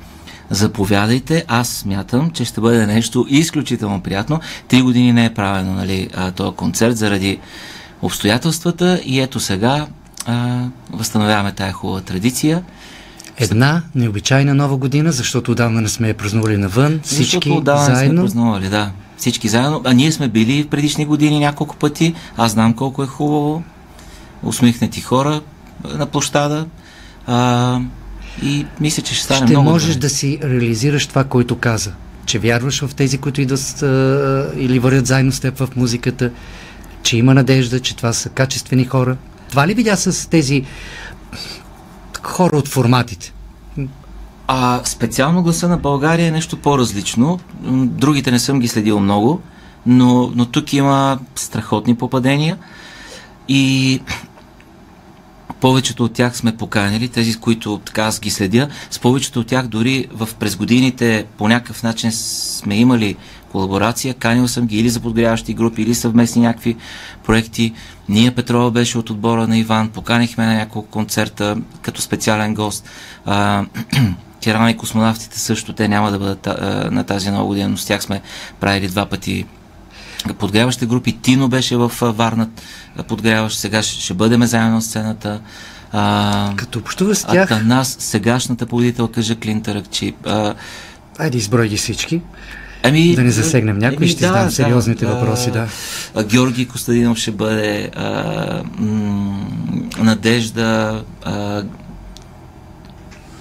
Заповядайте, 0.50 1.44
аз 1.48 1.68
смятам, 1.68 2.30
че 2.30 2.44
ще 2.44 2.60
бъде 2.60 2.86
нещо 2.86 3.26
изключително 3.28 4.00
приятно. 4.00 4.40
Три 4.68 4.82
години 4.82 5.12
не 5.12 5.24
е 5.24 5.34
правено 5.34 5.72
нали, 5.74 6.08
този 6.36 6.56
концерт 6.56 6.96
заради 6.96 7.38
обстоятелствата 8.02 9.00
и 9.04 9.20
ето 9.20 9.40
сега 9.40 9.86
а, 10.26 10.64
възстановяваме 10.92 11.52
тая 11.52 11.72
хубава 11.72 12.00
традиция. 12.00 12.62
Една 13.36 13.82
необичайна 13.94 14.54
нова 14.54 14.76
година, 14.76 15.12
защото 15.12 15.52
отдавна 15.52 15.80
не 15.80 15.88
сме 15.88 16.08
я 16.08 16.14
празнували 16.14 16.56
навън, 16.56 17.00
всички 17.02 17.50
не 17.50 17.56
сме 17.56 17.94
заедно. 17.94 18.22
празнували, 18.22 18.68
да. 18.68 18.90
Всички 19.16 19.48
заедно. 19.48 19.82
А 19.84 19.92
ние 19.92 20.12
сме 20.12 20.28
били 20.28 20.62
в 20.62 20.68
предишни 20.68 21.06
години 21.06 21.38
няколко 21.38 21.76
пъти. 21.76 22.14
Аз 22.36 22.52
знам 22.52 22.74
колко 22.74 23.02
е 23.02 23.06
хубаво. 23.06 23.62
Усмихнати 24.42 25.00
хора 25.00 25.40
на 25.94 26.06
площада. 26.06 26.66
А, 27.26 27.80
и 28.42 28.66
мисля, 28.80 29.02
че 29.02 29.14
ще 29.14 29.24
стане 29.24 29.46
Ще 29.46 29.50
много 29.50 29.70
можеш 29.70 29.94
добре. 29.94 30.00
да 30.00 30.10
си 30.10 30.38
реализираш 30.42 31.06
това, 31.06 31.24
което 31.24 31.58
каза. 31.58 31.92
Че 32.26 32.38
вярваш 32.38 32.80
в 32.80 32.94
тези, 32.94 33.18
които 33.18 33.40
идват 33.40 33.82
а, 33.82 34.50
или 34.56 34.78
вървят 34.78 35.06
заедно 35.06 35.32
с 35.32 35.40
теб 35.40 35.58
в 35.58 35.68
музиката, 35.76 36.30
че 37.02 37.16
има 37.16 37.34
надежда, 37.34 37.80
че 37.80 37.96
това 37.96 38.12
са 38.12 38.28
качествени 38.28 38.84
хора. 38.84 39.16
Това 39.50 39.66
ли 39.66 39.74
видя 39.74 39.96
с 39.96 40.30
тези 40.30 40.64
хора 42.22 42.56
от 42.56 42.68
форматите? 42.68 43.32
А 44.46 44.80
специално 44.84 45.42
гласа 45.42 45.68
на 45.68 45.76
България 45.76 46.26
е 46.26 46.30
нещо 46.30 46.56
по-различно. 46.56 47.40
Другите 47.84 48.30
не 48.30 48.38
съм 48.38 48.60
ги 48.60 48.68
следил 48.68 49.00
много, 49.00 49.40
но, 49.86 50.32
но 50.34 50.46
тук 50.46 50.72
има 50.72 51.18
страхотни 51.34 51.94
попадения 51.94 52.58
и 53.48 54.00
повечето 55.60 56.04
от 56.04 56.12
тях 56.12 56.36
сме 56.36 56.56
поканили, 56.56 57.08
тези, 57.08 57.32
с 57.32 57.36
които 57.36 57.80
така 57.84 58.02
аз 58.02 58.20
ги 58.20 58.30
следя, 58.30 58.68
с 58.90 58.98
повечето 58.98 59.40
от 59.40 59.46
тях 59.46 59.66
дори 59.66 60.06
в 60.12 60.28
през 60.38 60.56
годините 60.56 61.26
по 61.38 61.48
някакъв 61.48 61.82
начин 61.82 62.12
сме 62.12 62.76
имали 62.76 63.16
колаборация, 63.52 64.14
канил 64.14 64.48
съм 64.48 64.66
ги 64.66 64.78
или 64.78 64.88
за 64.88 65.00
подгряващи 65.00 65.54
групи, 65.54 65.82
или 65.82 65.94
съвместни 65.94 66.42
някакви 66.42 66.76
проекти. 67.24 67.72
Ние 68.08 68.34
Петрова 68.34 68.70
беше 68.70 68.98
от 68.98 69.10
отбора 69.10 69.46
на 69.46 69.58
Иван, 69.58 69.88
поканихме 69.88 70.46
на 70.46 70.54
няколко 70.54 70.88
концерта 70.88 71.56
като 71.82 72.02
специален 72.02 72.54
гост. 72.54 72.88
А, 73.24 73.64
Керама 74.44 74.70
и 74.70 74.76
космонавтите 74.76 75.40
също, 75.40 75.72
те 75.72 75.88
няма 75.88 76.10
да 76.10 76.18
бъдат 76.18 76.46
а, 76.46 76.88
на 76.90 77.04
тази 77.04 77.30
нова 77.30 77.46
година, 77.46 77.68
но 77.68 77.76
с 77.76 77.86
тях 77.86 78.02
сме 78.02 78.20
правили 78.60 78.88
два 78.88 79.06
пъти 79.06 79.46
подгряващи 80.38 80.86
групи. 80.86 81.18
Тино 81.22 81.48
беше 81.48 81.76
в 81.76 81.92
а, 82.02 82.04
Варна 82.12 82.48
а, 82.96 83.02
подгряващ, 83.02 83.58
сега 83.58 83.82
ще, 83.82 84.02
ще 84.02 84.14
бъдем 84.14 84.42
заедно 84.42 84.74
на 84.74 84.82
сцената. 84.82 85.40
А, 85.92 86.52
Като 86.56 86.78
общуваш 86.78 87.18
с 87.18 87.24
тях, 87.24 87.50
Атанас, 87.50 87.96
сегашната 88.00 88.66
победителка 88.66 89.22
Жаклин 89.22 89.62
Таракчи. 89.62 90.14
А, 90.26 90.54
айде 91.18 91.38
изброй 91.38 91.68
ги 91.68 91.76
всички. 91.76 92.22
Ами, 92.82 93.14
Да 93.14 93.22
не 93.22 93.30
засегнем 93.30 93.78
някой, 93.78 94.06
ще 94.06 94.26
задам 94.26 94.50
сериозните 94.50 95.06
въпроси, 95.06 95.50
да. 95.50 95.68
А, 96.14 96.24
Георги 96.24 96.68
Костадинов 96.68 97.18
ще 97.18 97.30
бъде 97.30 97.90
а, 97.96 98.62
м- 98.78 99.46
Надежда, 99.98 101.02
а, 101.24 101.62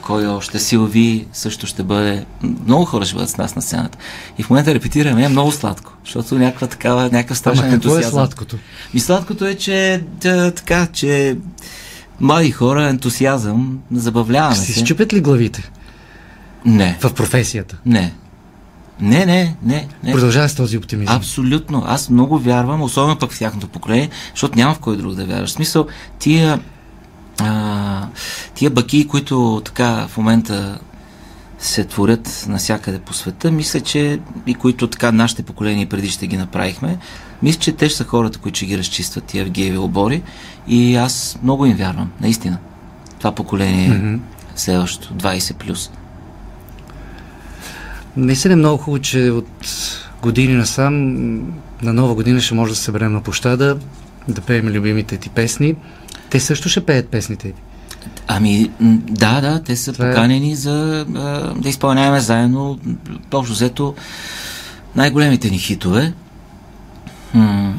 кой 0.07 0.27
още, 0.27 0.59
Силви 0.59 1.25
също 1.33 1.67
ще 1.67 1.83
бъде. 1.83 2.25
Много 2.65 2.85
хора 2.85 3.05
ще 3.05 3.15
бъдат 3.15 3.29
с 3.29 3.37
нас 3.37 3.55
на 3.55 3.61
сцената. 3.61 3.97
И 4.37 4.43
в 4.43 4.49
момента 4.49 4.73
репетираме, 4.73 5.23
е 5.23 5.29
много 5.29 5.51
сладко, 5.51 5.93
защото 6.05 6.35
някаква 6.35 6.67
такава, 6.67 7.03
някакъв 7.03 7.37
страшен 7.37 7.65
Ама 7.65 7.73
какво 7.73 7.97
е 7.97 8.03
сладкото? 8.03 8.57
Ми 8.93 8.99
сладкото 8.99 9.45
е, 9.45 9.55
че 9.55 10.03
да, 10.21 10.51
така, 10.51 10.87
че 10.93 11.37
млади 12.19 12.51
хора, 12.51 12.89
ентусиазъм, 12.89 13.79
забавляваме 13.91 14.55
си 14.55 14.73
се. 14.73 14.85
счупят 14.85 15.13
ли 15.13 15.21
главите 15.21 15.71
Не, 16.65 16.97
в 17.01 17.13
професията? 17.13 17.77
не. 17.85 18.13
Не, 19.01 19.25
не, 19.25 19.55
не, 19.63 19.87
не. 20.03 20.11
Продължава 20.11 20.49
с 20.49 20.55
този 20.55 20.77
оптимизъм. 20.77 21.15
Абсолютно. 21.15 21.83
Аз 21.85 22.09
много 22.09 22.39
вярвам, 22.39 22.81
особено 22.81 23.15
пък 23.15 23.31
в 23.31 23.39
тяхното 23.39 23.67
поколение, 23.67 24.09
защото 24.31 24.57
няма 24.57 24.73
в 24.73 24.79
кой 24.79 24.97
друг 24.97 25.15
да 25.15 25.25
вярваш. 25.25 25.49
В 25.49 25.53
смисъл, 25.53 25.87
тия, 26.19 26.59
тия 28.57 28.71
баки, 28.71 29.07
които 29.07 29.61
така 29.65 30.07
в 30.07 30.17
момента 30.17 30.79
се 31.59 31.83
творят 31.83 32.45
навсякъде 32.49 32.99
по 32.99 33.13
света, 33.13 33.51
мисля, 33.51 33.81
че 33.81 34.19
и 34.47 34.53
които 34.53 34.87
така 34.87 35.11
нашите 35.11 35.43
поколения 35.43 35.83
и 35.83 35.89
преди 35.89 36.09
ще 36.09 36.27
ги 36.27 36.37
направихме, 36.37 36.97
мисля, 37.43 37.59
че 37.59 37.71
те 37.71 37.89
ще 37.89 37.97
са 37.97 38.03
хората, 38.03 38.39
които 38.39 38.57
ще 38.57 38.65
ги 38.65 38.77
разчистват 38.77 39.23
тия 39.23 39.41
Евгееви 39.41 39.77
обори 39.77 40.23
и 40.67 40.95
аз 40.95 41.39
много 41.43 41.65
им 41.65 41.77
вярвам, 41.77 42.11
наистина. 42.21 42.57
Това 43.19 43.35
поколение 43.35 43.87
е 43.87 44.19
следващото, 44.55 45.13
20 45.13 45.53
плюс. 45.53 45.91
Наистина 48.15 48.53
е 48.53 48.57
много 48.57 48.77
хубаво, 48.77 49.01
че 49.01 49.29
от 49.29 49.49
години 50.21 50.53
насам 50.53 50.95
на 51.81 51.93
нова 51.93 52.15
година 52.15 52.41
ще 52.41 52.55
може 52.55 52.71
да 52.71 52.75
се 52.75 52.83
съберем 52.83 53.13
на 53.13 53.21
площада, 53.21 53.77
да 54.27 54.41
пеем 54.41 54.67
любимите 54.67 55.17
ти 55.17 55.29
песни. 55.29 55.75
Те 56.29 56.39
също 56.39 56.69
ще 56.69 56.85
пеят 56.85 57.09
песните 57.09 57.51
ти. 57.51 57.61
Ами, 58.27 58.71
да, 59.09 59.41
да, 59.41 59.63
те 59.63 59.75
са 59.75 59.93
Това 59.93 60.07
е- 60.07 60.09
поканени 60.09 60.55
за 60.55 61.05
а, 61.07 61.23
да 61.53 61.69
изпълняваме 61.69 62.19
заедно, 62.19 62.79
общо 63.33 63.53
взето, 63.53 63.95
най-големите 64.95 65.49
ни 65.49 65.57
хитове. 65.57 66.13
М, 67.33 67.73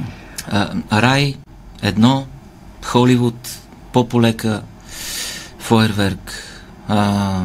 а, 0.50 0.68
Рай, 0.92 1.34
едно, 1.82 2.26
Холивуд, 2.84 3.48
Пополека, 3.92 4.62
Фойерверк, 5.58 6.32
а, 6.88 7.42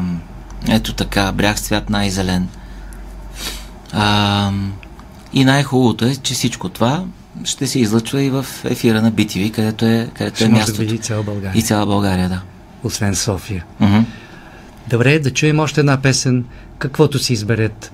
ето 0.68 0.92
така, 0.92 1.32
Бряг 1.32 1.58
с 1.58 1.62
цвят 1.62 1.90
най-зелен. 1.90 2.48
А, 3.92 4.50
и 5.32 5.44
най-хубавото 5.44 6.04
е, 6.04 6.16
че 6.16 6.34
всичко 6.34 6.68
това 6.68 7.04
ще 7.44 7.66
се 7.66 7.78
излъчва 7.78 8.22
и 8.22 8.30
в 8.30 8.46
ефира 8.64 9.02
на 9.02 9.12
BTV, 9.12 9.52
където 9.52 9.84
е, 9.84 10.08
където 10.14 10.36
Ще 10.36 10.44
е 10.44 10.48
може 10.48 10.54
да 10.56 10.60
мястото. 10.60 10.80
види 10.80 10.98
цяла 10.98 11.20
И 11.20 11.24
България, 11.24 11.62
цяла 11.62 11.86
България, 11.86 12.28
да. 12.28 12.40
Освен 12.84 13.14
София. 13.14 13.64
Мгм. 13.80 14.00
Добре, 14.90 15.18
да 15.18 15.30
чуем 15.30 15.58
още 15.58 15.80
една 15.80 15.96
песен, 15.96 16.44
каквото 16.78 17.18
си 17.18 17.32
изберет. 17.32 17.92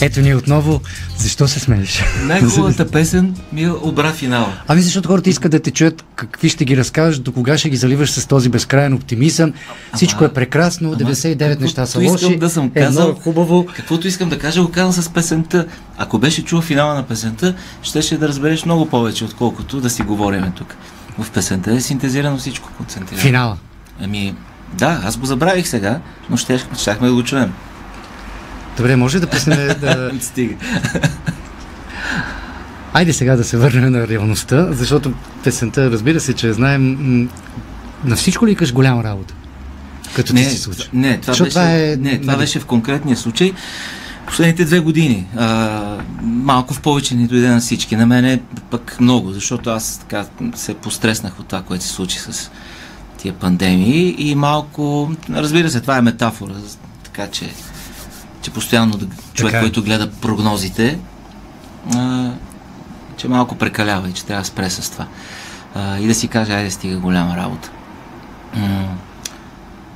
Ето 0.00 0.20
ни 0.20 0.34
отново. 0.34 0.80
Защо 1.16 1.48
се 1.48 1.60
смееш? 1.60 2.04
Най-хубавата 2.22 2.90
песен 2.90 3.36
ми 3.52 3.70
обра 3.70 4.12
финала. 4.12 4.52
Ами 4.68 4.82
защото 4.82 5.08
хората 5.08 5.30
искат 5.30 5.50
да 5.50 5.60
те 5.60 5.70
чуят 5.70 6.04
какви 6.16 6.48
ще 6.48 6.64
ги 6.64 6.76
разкажеш, 6.76 7.18
до 7.18 7.32
кога 7.32 7.58
ще 7.58 7.70
ги 7.70 7.76
заливаш 7.76 8.10
с 8.10 8.26
този 8.26 8.48
безкрайен 8.48 8.94
оптимизъм. 8.94 9.52
Всичко 9.94 10.24
е 10.24 10.32
прекрасно, 10.32 10.94
99 10.94 11.60
неща 11.60 11.86
са 11.86 11.98
каквото 11.98 12.16
искам 12.16 12.28
лоши. 12.28 12.38
да 12.38 12.50
съм 12.50 12.70
казал. 12.70 13.10
е 13.10 13.22
хубаво. 13.22 13.66
Каквото 13.76 14.08
искам 14.08 14.28
да 14.28 14.38
кажа, 14.38 14.62
го 14.62 14.70
казвам 14.70 15.04
с 15.04 15.08
песента. 15.08 15.66
Ако 15.96 16.18
беше 16.18 16.44
чул 16.44 16.60
финала 16.60 16.94
на 16.94 17.02
песента, 17.02 17.54
щеше 17.82 18.18
да 18.18 18.28
разбереш 18.28 18.64
много 18.64 18.88
повече, 18.88 19.24
отколкото 19.24 19.80
да 19.80 19.90
си 19.90 20.02
говориме 20.02 20.52
тук. 20.56 20.76
В 21.18 21.30
песента 21.30 21.72
е 21.72 21.80
синтезирано 21.80 22.38
всичко, 22.38 22.70
концентрирано. 22.76 23.22
Финала. 23.22 23.56
Ами, 24.00 24.34
да, 24.74 25.00
аз 25.04 25.16
го 25.16 25.26
забравих 25.26 25.68
сега, 25.68 26.00
но 26.30 26.36
ще, 26.36 26.64
щяхме 26.78 27.08
да 27.08 27.14
го 27.14 27.24
чуем. 27.24 27.52
Добре, 28.76 28.96
може 28.96 29.20
да 29.20 29.26
пуснем 29.26 29.68
да... 29.80 30.10
Стига. 30.20 30.54
Айде 32.92 33.12
сега 33.12 33.36
да 33.36 33.44
се 33.44 33.56
върнем 33.56 33.92
на 33.92 34.08
реалността, 34.08 34.72
защото 34.72 35.12
песента, 35.44 35.90
разбира 35.90 36.20
се, 36.20 36.34
че 36.34 36.52
знаем, 36.52 37.28
на 38.04 38.16
всичко 38.16 38.46
ли 38.46 38.50
искаш 38.50 38.72
голяма 38.72 39.04
работа? 39.04 39.34
Като 40.16 40.28
ти 40.28 40.34
Не, 40.34 40.44
си 40.44 40.58
случи. 40.58 40.88
не, 40.92 41.18
това, 41.18 41.32
беше, 41.32 41.48
това 41.50 41.70
е- 41.70 41.96
не, 42.00 42.20
това 42.20 42.32
нали- 42.32 42.40
беше 42.40 42.60
в 42.60 42.66
конкретния 42.66 43.16
случай. 43.16 43.52
Последните 44.28 44.64
две 44.64 44.80
години. 44.80 45.26
А, 45.36 45.96
малко 46.22 46.74
в 46.74 46.80
повече 46.80 47.14
ни 47.14 47.26
дойде 47.26 47.48
на 47.48 47.60
всички. 47.60 47.96
На 47.96 48.06
мене 48.06 48.40
пък 48.70 48.96
много, 49.00 49.32
защото 49.32 49.70
аз 49.70 49.98
така 49.98 50.24
се 50.54 50.74
постреснах 50.74 51.40
от 51.40 51.46
това, 51.46 51.62
което 51.62 51.84
се 51.84 51.90
случи 51.90 52.18
с 52.18 52.50
тия 53.18 53.34
пандемии 53.34 54.14
и 54.18 54.34
малко, 54.34 55.12
разбира 55.30 55.70
се, 55.70 55.80
това 55.80 55.96
е 55.96 56.02
метафора, 56.02 56.52
така 57.04 57.26
че, 57.30 57.52
че 58.42 58.50
постоянно 58.50 58.98
човек, 59.34 59.52
Така 59.52 59.58
е. 59.58 59.60
който 59.60 59.82
гледа 59.82 60.10
прогнозите, 60.10 60.98
а, 61.94 62.30
че 63.16 63.28
малко 63.28 63.54
прекалява 63.54 64.08
и 64.08 64.12
че 64.12 64.24
трябва 64.24 64.42
да 64.42 64.46
спре 64.46 64.70
с 64.70 64.90
това. 64.90 65.06
А, 65.74 65.98
и 65.98 66.06
да 66.06 66.14
си 66.14 66.28
каже, 66.28 66.52
айде 66.52 66.70
стига 66.70 66.96
голяма 66.96 67.36
работа. 67.36 67.70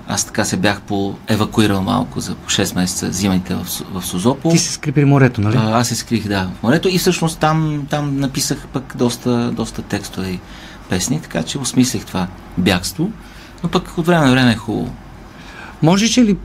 Аз 0.09 0.25
така 0.25 0.45
се 0.45 0.57
бях 0.57 0.81
по 0.81 1.15
евакуирал 1.29 1.83
малко 1.83 2.21
за 2.21 2.35
по 2.35 2.51
6 2.51 2.75
месеца 2.75 3.13
зимайте 3.13 3.55
в, 3.55 3.67
в 3.93 4.07
Созопол. 4.07 4.51
Ти 4.51 4.59
се 4.59 4.73
скри 4.73 4.93
при 4.93 5.05
морето, 5.05 5.41
нали? 5.41 5.57
А, 5.57 5.79
аз 5.81 5.89
се 5.89 5.95
скрих, 5.95 6.29
да, 6.29 6.51
в 6.59 6.63
морето 6.63 6.89
и 6.89 6.99
всъщност 6.99 7.39
там, 7.39 7.87
там 7.91 8.21
написах 8.21 8.67
пък 8.73 8.95
доста, 8.97 9.53
доста 9.53 9.83
текстове 9.83 10.29
и 10.29 10.41
песни, 10.89 11.21
така 11.21 11.43
че 11.43 11.59
осмислих 11.59 12.05
това 12.05 12.27
бягство, 12.59 13.11
но 13.63 13.69
пък 13.69 13.99
от 13.99 14.07
време 14.07 14.27
на 14.27 14.33
време 14.33 14.53
е 14.53 14.57
хубаво. 14.57 14.95
Може 15.83 16.09
че 16.09 16.25
ли 16.25 16.37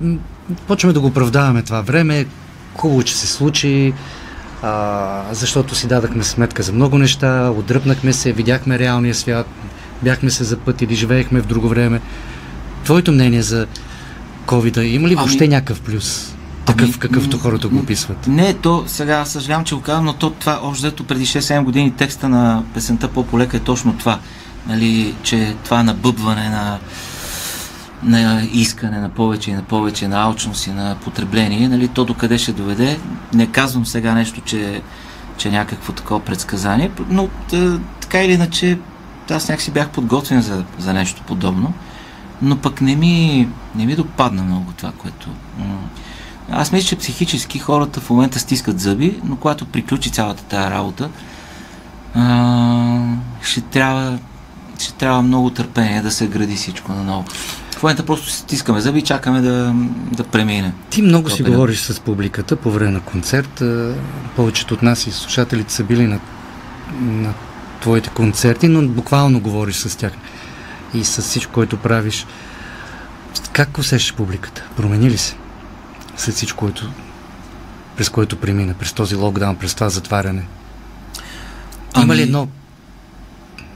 почваме 0.68 0.94
да 0.94 1.00
го 1.00 1.08
оправдаваме 1.08 1.62
това 1.62 1.82
време? 1.82 2.26
Хубаво, 2.76 3.04
че 3.04 3.16
се 3.16 3.28
случи, 3.28 3.94
а, 4.64 5.22
защото 5.32 5.76
си 5.76 5.88
дадахме 5.88 6.24
сметка 6.24 6.64
за 6.64 6.74
много 6.74 6.98
неща, 6.98 7.54
отдръпнахме 7.58 8.14
се, 8.14 8.34
видяхме 8.34 8.80
реалния 8.80 9.16
свят, 9.16 9.48
бяхме 10.04 10.30
се 10.30 10.44
запътили, 10.44 10.96
живеехме 10.96 11.42
в 11.42 11.46
друго 11.46 11.70
време. 11.70 12.02
Твоето 12.88 13.12
мнение 13.12 13.42
за 13.42 13.68
covid 14.46 14.82
има 14.82 15.08
ли 15.08 15.14
Ами- 15.14 15.16
въобще 15.16 15.48
някакъв 15.48 15.82
плюс? 15.82 16.36
Такъв, 16.66 16.90
Ами, 16.90 17.00
какъвто 17.00 17.38
хората 17.38 17.68
го 17.68 17.78
описват. 17.78 18.28
Не, 18.28 18.54
то 18.54 18.84
сега 18.88 19.26
съжалявам, 19.26 19.66
че 19.66 19.76
го 19.76 19.82
казвам, 19.82 20.06
но 20.06 20.14
то, 20.14 20.30
това 20.30 20.60
общо 20.64 20.82
взето 20.82 21.04
преди 21.04 21.26
6-7 21.26 21.64
години 21.64 21.92
текста 21.92 22.30
на 22.30 22.64
песента 22.74 23.08
по-полека 23.08 23.58
е 23.58 23.60
точно 23.60 23.98
това. 23.98 24.20
Нали, 24.68 25.16
че 25.24 25.56
това 25.64 25.84
набъбване 25.84 26.50
на, 26.50 26.80
на 28.04 28.48
искане 28.54 29.00
на 29.00 29.10
повече 29.10 29.52
и 29.52 29.54
на 29.54 29.62
повече, 29.62 30.08
на 30.08 30.24
алчност 30.24 30.68
и 30.68 30.72
на 30.72 30.96
потребление, 31.04 31.70
нали, 31.70 31.88
то 31.88 32.06
докъде 32.06 32.38
ще 32.38 32.52
доведе. 32.54 33.00
Не 33.34 33.48
казвам 33.48 33.86
сега 33.86 34.14
нещо, 34.14 34.42
че, 34.42 34.82
че 35.38 35.48
е 35.48 35.52
някакво 35.52 35.94
такова 35.94 36.20
предсказание, 36.20 36.92
но 37.10 37.28
тъ, 37.50 37.80
така 38.02 38.24
или 38.24 38.32
иначе 38.32 38.78
аз 39.30 39.50
някакси 39.50 39.72
бях 39.72 39.90
подготвен 39.90 40.42
за, 40.42 40.64
за 40.80 40.94
нещо 40.94 41.22
подобно, 41.28 41.74
но 42.42 42.58
пък 42.58 42.82
не 42.82 42.96
ми, 42.96 43.48
не 43.76 43.86
ми 43.86 43.96
допадна 43.96 44.44
много 44.44 44.74
това, 44.78 44.92
което... 44.98 45.30
аз 46.52 46.72
мисля, 46.72 46.88
че 46.88 46.96
психически 46.96 47.60
хората 47.60 48.00
в 48.00 48.10
момента 48.10 48.40
стискат 48.40 48.80
зъби, 48.80 49.20
но 49.24 49.36
когато 49.36 49.66
приключи 49.66 50.10
цялата 50.10 50.44
тази 50.44 50.72
работа, 50.72 51.10
а, 52.16 53.16
ще 53.42 53.62
трябва, 53.62 54.20
ще 54.80 54.94
трябва 54.94 55.22
много 55.22 55.50
търпение 55.50 56.02
да 56.02 56.12
се 56.12 56.28
гради 56.28 56.56
всичко 56.56 56.92
наново. 56.92 57.26
В 57.78 57.84
момента 57.84 58.06
просто 58.06 58.30
стискаме 58.30 58.82
зъби 58.82 59.00
и 59.00 59.02
чакаме 59.02 59.42
да, 59.42 59.76
да 60.12 60.24
премине. 60.24 60.74
Ти 60.90 61.02
много 61.02 61.30
си 61.30 61.42
е, 61.42 61.46
говориш 61.46 61.80
с 61.80 62.00
публиката 62.00 62.56
по 62.56 62.72
време 62.72 62.92
на 62.92 63.00
концерт. 63.00 63.64
Повечето 64.36 64.74
от 64.74 64.82
нас 64.82 65.08
и 65.08 65.12
слушателите 65.12 65.74
са 65.74 65.84
били 65.84 66.08
на, 66.08 66.20
на 67.02 67.34
твоите 67.82 68.10
концерти, 68.10 68.68
но 68.68 68.88
буквално 68.88 69.40
говориш 69.40 69.76
с 69.76 69.98
тях 69.98 70.12
и 70.94 71.04
с 71.04 71.22
всичко, 71.22 71.54
което 71.54 71.78
правиш. 71.78 72.26
Как 73.52 73.78
усещаш 73.78 74.14
публиката? 74.16 74.64
Промени 74.76 75.10
ли 75.10 75.18
се? 75.18 75.36
След 76.18 76.36
всичко, 76.36 76.58
което, 76.60 76.90
през 77.98 78.10
което 78.10 78.36
премина, 78.38 78.74
през 78.74 78.94
този 78.94 79.16
локдаун, 79.16 79.56
през 79.56 79.74
това 79.74 79.90
затваряне. 79.90 80.42
Има 81.96 82.04
Ами- 82.04 82.16
ли 82.16 82.22
едно 82.22 82.48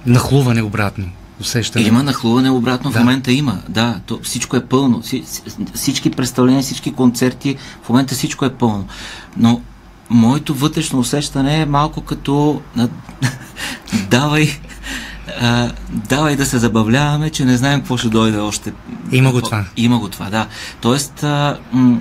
нахлуване 0.06 0.62
обратно? 0.62 1.06
Усещане? 1.42 1.86
Има 1.86 2.04
нахлуване 2.04 2.50
обратно, 2.50 2.92
Да. 2.92 2.98
в 2.98 3.02
момента 3.02 3.32
има. 3.32 3.62
Да, 3.70 4.00
то 4.06 4.20
всичко 4.24 4.56
е 4.56 4.66
пълно. 4.66 5.04
Си- 5.04 5.24
си- 5.26 5.42
Всички 5.74 6.12
представления, 6.12 6.62
всички 6.62 6.94
концерти, 6.94 7.56
в 7.84 7.90
момента 7.90 8.16
всичко 8.16 8.46
е 8.46 8.54
пълно. 8.54 8.88
Но 9.38 9.62
моето 10.10 10.54
вътрешно 10.56 11.00
усещане 11.00 11.62
е 11.62 11.66
малко 11.66 12.02
като 12.02 12.62
давай, 14.10 14.60
а, 15.42 15.72
давай 15.90 16.36
да 16.36 16.46
се 16.46 16.58
забавляваме, 16.58 17.30
че 17.30 17.46
не 17.46 17.58
знаем 17.58 17.80
какво 17.80 17.98
ще 17.98 18.08
дойде 18.08 18.38
още. 18.38 18.74
Има 19.12 19.32
го 19.32 19.42
това. 19.42 19.66
Има 19.78 20.00
го 20.00 20.10
това, 20.10 20.30
да. 20.30 20.48
Тоест, 20.82 21.24
а, 21.24 21.58
м- 21.72 21.98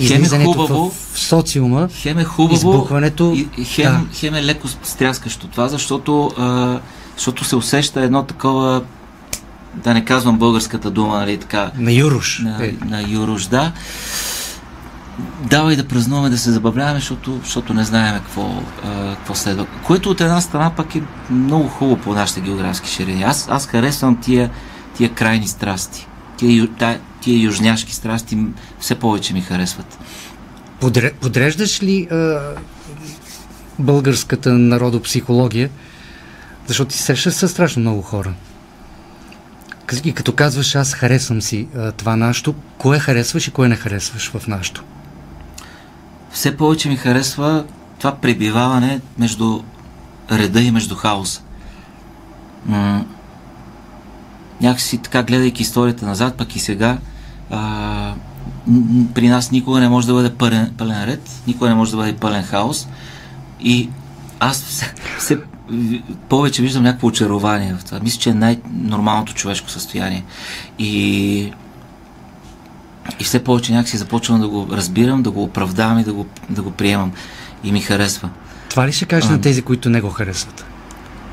хем 0.00 0.24
е 0.24 0.44
хубаво, 0.44 0.90
в, 0.90 1.14
в 1.14 1.18
социума, 1.18 1.88
Хем 1.92 2.18
е 2.18 2.24
хубаво, 2.24 2.54
Избухването, 2.54 3.32
и 3.56 3.64
хем, 3.64 3.92
да. 3.92 4.16
хем 4.16 4.34
е 4.34 4.44
леко 4.44 4.68
стряскащо 4.82 5.46
това, 5.46 5.68
защото, 5.68 6.30
а, 6.38 6.78
защото 7.16 7.44
се 7.44 7.56
усеща 7.56 8.00
едно 8.00 8.22
такова, 8.22 8.82
да 9.74 9.94
не 9.94 10.04
казвам 10.04 10.38
българската 10.38 10.90
дума, 10.90 11.16
нали, 11.16 11.36
така, 11.36 11.70
на 11.76 11.92
Юруш. 11.92 12.38
на, 12.38 12.66
Е, 12.66 12.74
на 12.84 13.02
Юруш, 13.02 13.46
да. 13.46 13.72
Давай 15.50 15.76
да 15.76 15.88
празнуваме, 15.88 16.30
да 16.30 16.38
се 16.38 16.50
забавляваме, 16.50 16.98
защото, 16.98 17.40
защото 17.44 17.74
не 17.74 17.84
знаем 17.84 18.14
какво, 18.14 18.62
а, 18.84 19.14
какво 19.14 19.34
следва. 19.34 19.66
Което 19.86 20.10
от 20.10 20.20
една 20.20 20.40
страна 20.40 20.70
пък 20.76 20.94
е 20.94 21.02
много 21.30 21.68
хубаво 21.68 22.00
по 22.00 22.14
нашите 22.14 22.40
географски 22.40 22.90
ширини. 22.90 23.22
Аз, 23.22 23.48
аз 23.50 23.66
харесвам 23.66 24.20
тия, 24.20 24.50
тия 24.96 25.14
крайни 25.14 25.48
страсти. 25.48 26.06
Тия, 26.36 26.68
тия 27.20 27.42
южняшки 27.42 27.94
страсти 27.94 28.38
все 28.80 28.94
повече 28.94 29.34
ми 29.34 29.40
харесват. 29.40 29.98
Подре, 30.80 31.12
подреждаш 31.12 31.82
ли 31.82 32.08
а, 32.10 32.40
българската 33.78 34.52
народопсихология? 34.52 35.70
Защото 36.66 36.90
ти 36.90 36.98
срещаш 36.98 37.34
с 37.34 37.48
страшно 37.48 37.80
много 37.80 38.02
хора. 38.02 38.32
И 40.04 40.12
като 40.12 40.32
казваш, 40.32 40.74
аз 40.74 40.94
харесвам 40.94 41.42
си 41.42 41.68
а, 41.76 41.92
това 41.92 42.16
нашето, 42.16 42.54
кое 42.78 42.98
харесваш 42.98 43.48
и 43.48 43.50
кое 43.50 43.68
не 43.68 43.76
харесваш 43.76 44.30
в 44.30 44.46
нашето? 44.48 44.84
Все 46.32 46.56
повече 46.56 46.88
ми 46.88 46.96
харесва 46.96 47.64
това 47.98 48.14
пребиваване 48.14 49.00
между 49.18 49.60
реда 50.32 50.60
и 50.60 50.70
между 50.70 50.94
хаоса. 50.94 51.42
М- 52.66 53.04
някакси 54.60 54.98
така, 54.98 55.22
гледайки 55.22 55.62
историята 55.62 56.06
назад, 56.06 56.36
пък 56.36 56.56
и 56.56 56.58
сега, 56.58 56.98
а, 57.50 58.14
при 59.14 59.28
нас 59.28 59.50
никога 59.50 59.80
не 59.80 59.88
може 59.88 60.06
да 60.06 60.12
бъде 60.12 60.34
пълен, 60.34 60.74
пълен 60.78 61.04
ред, 61.04 61.30
никога 61.46 61.68
не 61.68 61.74
може 61.74 61.90
да 61.90 61.96
бъде 61.96 62.16
пълен 62.16 62.42
хаос. 62.42 62.88
И 63.60 63.88
аз 64.40 64.62
все, 64.62 64.94
все 65.18 65.38
повече 66.28 66.62
виждам 66.62 66.82
някакво 66.82 67.06
очарование 67.06 67.74
в 67.74 67.84
това. 67.84 68.00
Мисля, 68.00 68.20
че 68.20 68.30
е 68.30 68.34
най-нормалното 68.34 69.34
човешко 69.34 69.70
състояние. 69.70 70.24
И 70.78 71.52
и 73.20 73.24
все 73.24 73.44
повече 73.44 73.72
някакси 73.72 73.96
започвам 73.96 74.40
да 74.40 74.48
го 74.48 74.68
разбирам, 74.72 75.22
да 75.22 75.30
го 75.30 75.42
оправдавам 75.42 75.98
и 75.98 76.04
да 76.04 76.12
го, 76.12 76.26
да 76.50 76.62
го 76.62 76.70
приемам. 76.70 77.12
И 77.64 77.72
ми 77.72 77.80
харесва. 77.80 78.28
Това 78.68 78.86
ли 78.88 78.92
ще 78.92 79.04
кажеш 79.04 79.30
А. 79.30 79.32
на 79.32 79.40
тези, 79.40 79.62
които 79.62 79.90
не 79.90 80.00
го 80.00 80.10
харесват? 80.10 80.64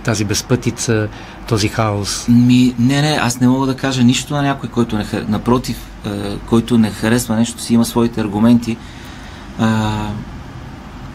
Тази 0.03 0.25
безпътица, 0.25 1.08
този 1.47 1.67
хаос. 1.67 2.27
Ми, 2.27 2.75
не, 2.79 3.01
не, 3.01 3.17
аз 3.21 3.39
не 3.39 3.47
мога 3.47 3.67
да 3.67 3.75
кажа 3.75 4.03
нищо 4.03 4.34
на 4.34 4.41
някой, 4.41 4.69
който 4.69 4.97
не 4.97 5.03
харесва. 5.03 5.32
Напротив, 5.32 5.77
е, 6.05 6.10
който 6.38 6.77
не 6.77 6.91
харесва 6.91 7.36
нещо, 7.36 7.62
си 7.62 7.73
има 7.73 7.86
своите 7.86 8.21
аргументи. 8.21 8.71
Е, 8.71 8.77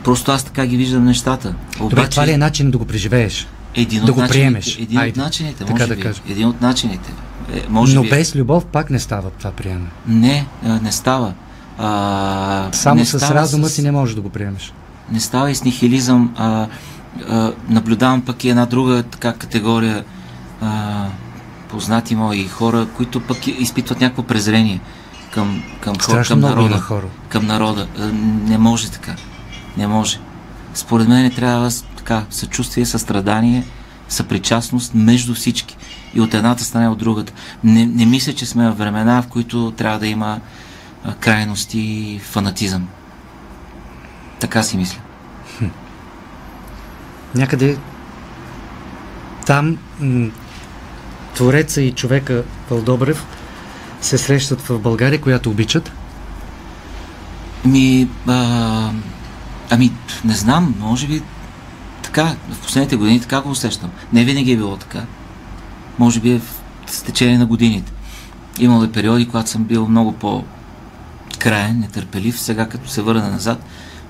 просто 0.05 0.33
аз 0.33 0.45
така 0.45 0.67
ги 0.67 0.77
виждам 0.77 1.05
нещата. 1.05 1.55
Добре, 1.79 2.09
това 2.09 2.27
ли 2.27 2.31
е 2.33 2.39
начин 2.39 2.71
да 2.71 2.79
го 2.79 2.85
преживееш? 2.85 3.47
един 3.75 3.99
да 3.99 4.05
от 4.05 4.13
го 4.13 4.21
начините, 4.21 4.41
приемеш? 4.41 4.79
Един 4.79 4.99
Айде, 4.99 5.11
от 5.11 5.17
начините, 5.17 5.59
така 5.59 5.73
може 5.73 5.87
да 5.87 5.97
би. 5.97 6.03
кажем. 6.03 6.25
Един 6.29 6.49
от 6.49 6.61
начините. 6.61 7.13
Е, 7.49 7.63
може 7.69 7.95
Но 7.95 8.03
би. 8.03 8.09
без 8.09 8.37
любов 8.37 8.67
пак 8.67 8.91
не 8.91 8.99
става 8.99 9.31
това 9.31 9.51
приемане. 9.53 9.89
Не, 10.07 10.35
е, 10.65 10.69
не 10.69 10.93
става. 10.93 11.33
А, 11.79 12.69
Само 12.73 12.95
не 12.97 13.05
с 13.05 13.19
става 13.19 13.35
разума 13.35 13.67
с- 13.67 13.73
си 13.73 13.83
не 13.83 13.91
можеш 13.91 14.15
да 14.15 14.21
го 14.21 14.29
приемеш. 14.29 14.73
не 15.11 15.21
става 15.21 15.51
и 15.51 15.55
с 15.55 15.65
нихилизъм. 15.65 16.35
А, 16.37 16.67
а, 17.29 17.53
наблюдавам 17.69 18.21
пък 18.23 18.45
и 18.45 18.49
една 18.49 18.67
друга 18.67 19.03
така 19.03 19.33
категория 19.33 20.05
а, 20.61 21.05
познати 21.69 22.17
мои 22.17 22.45
хора, 22.45 22.87
които 22.87 23.21
пък 23.21 23.47
изпитват 23.49 24.01
някакво 24.01 24.23
презрение 24.23 24.81
към, 25.31 25.63
към, 25.81 25.95
хор, 25.95 26.03
Страшно 26.03 26.33
към 26.33 26.41
народа. 26.41 26.79
хора. 26.79 27.07
Към 27.29 27.47
народа. 27.47 27.87
Не 28.45 28.59
може 28.59 28.91
така. 28.91 29.15
Не 29.77 29.87
може. 29.87 30.19
Според 30.75 31.09
мен 31.09 31.31
трябва 31.31 31.69
така 31.97 32.25
съчувствие, 32.31 32.87
състрадание 32.87 33.65
съпричастност 34.09 34.95
между 34.95 35.35
всички. 35.35 35.77
И 36.15 36.21
от 36.21 36.35
едната 36.35 36.65
страна 36.65 36.85
и 36.85 36.89
от 36.89 36.99
другата. 36.99 37.33
Не, 37.65 37.87
не 37.87 38.07
мисля, 38.07 38.33
че 38.33 38.47
сме 38.47 38.71
в 38.71 38.75
времена, 38.75 39.23
в 39.23 39.27
които 39.27 39.73
трябва 39.77 39.99
да 39.99 40.07
има 40.07 40.41
крайности 41.21 41.79
и 41.79 42.19
фанатизъм. 42.19 42.89
Така 44.41 44.63
си 44.63 44.77
мисля. 44.77 44.99
Някъде 47.35 47.77
там 49.47 49.79
м- 50.01 50.31
Твореца 51.35 51.83
и 51.83 51.93
човека 51.93 52.45
Вълдобрев 52.71 53.27
се 54.01 54.19
срещат 54.19 54.61
в 54.61 54.79
България, 54.79 55.21
която 55.21 55.51
обичат? 55.51 55.93
Ми, 57.65 58.09
а, 58.27 58.91
ами, 59.71 59.93
не 60.25 60.35
знам, 60.35 60.75
може 60.79 61.07
би 61.07 61.23
така, 62.03 62.37
в 62.51 62.61
последните 62.63 62.97
години 62.97 63.21
така 63.21 63.41
го 63.41 63.51
усещам. 63.51 63.91
Не 64.13 64.25
винаги 64.25 64.53
е 64.53 64.57
било 64.57 64.77
така. 64.77 65.03
Може 65.99 66.21
би 66.21 66.33
е 66.33 66.41
в 66.87 67.03
течение 67.03 67.39
на 67.39 67.47
годините. 67.47 67.93
Имало 68.59 68.85
е 68.85 68.93
периоди, 68.93 69.27
когато 69.27 69.51
съм 69.51 69.65
бил 69.65 69.89
много 69.89 70.13
по-краен, 70.13 71.81
нетърпелив. 71.81 72.41
Сега, 72.41 72.69
като 72.69 72.91
се 72.91 73.03
върна 73.03 73.31
назад, 73.31 73.65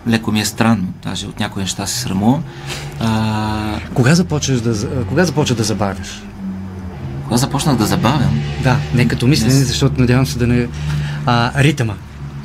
леко 0.08 0.32
ми 0.32 0.40
е 0.40 0.44
странно. 0.44 0.86
Даже 1.02 1.26
от 1.26 1.40
някои 1.40 1.62
неща 1.62 1.86
се 1.86 1.98
срамувам. 1.98 2.42
А... 3.00 3.78
Кога 3.94 4.14
започваш 4.14 4.60
да, 4.60 5.04
кога 5.04 5.24
започва 5.24 5.56
да 5.56 5.64
забавяш? 5.64 6.22
Кога 7.24 7.36
започнах 7.36 7.76
да 7.76 7.86
забавям? 7.86 8.40
Да, 8.62 8.76
не 8.94 9.08
като 9.08 9.26
мислене, 9.26 9.54
не... 9.54 9.64
защото 9.64 10.00
надявам 10.00 10.26
се 10.26 10.38
да 10.38 10.46
не... 10.46 10.68
А, 11.26 11.62
ритъма. 11.62 11.94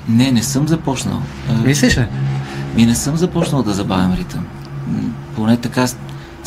Не, 0.10 0.32
не 0.32 0.44
съм 0.44 0.68
започнал. 0.68 1.22
Мислиш 1.66 1.98
ли? 1.98 2.06
Ми 2.76 2.86
не 2.86 2.96
съм 2.96 3.18
започнал 3.18 3.64
да 3.64 3.74
забавям 3.74 4.14
ритъм. 4.14 4.46
Поне 5.36 5.58
така, 5.58 5.88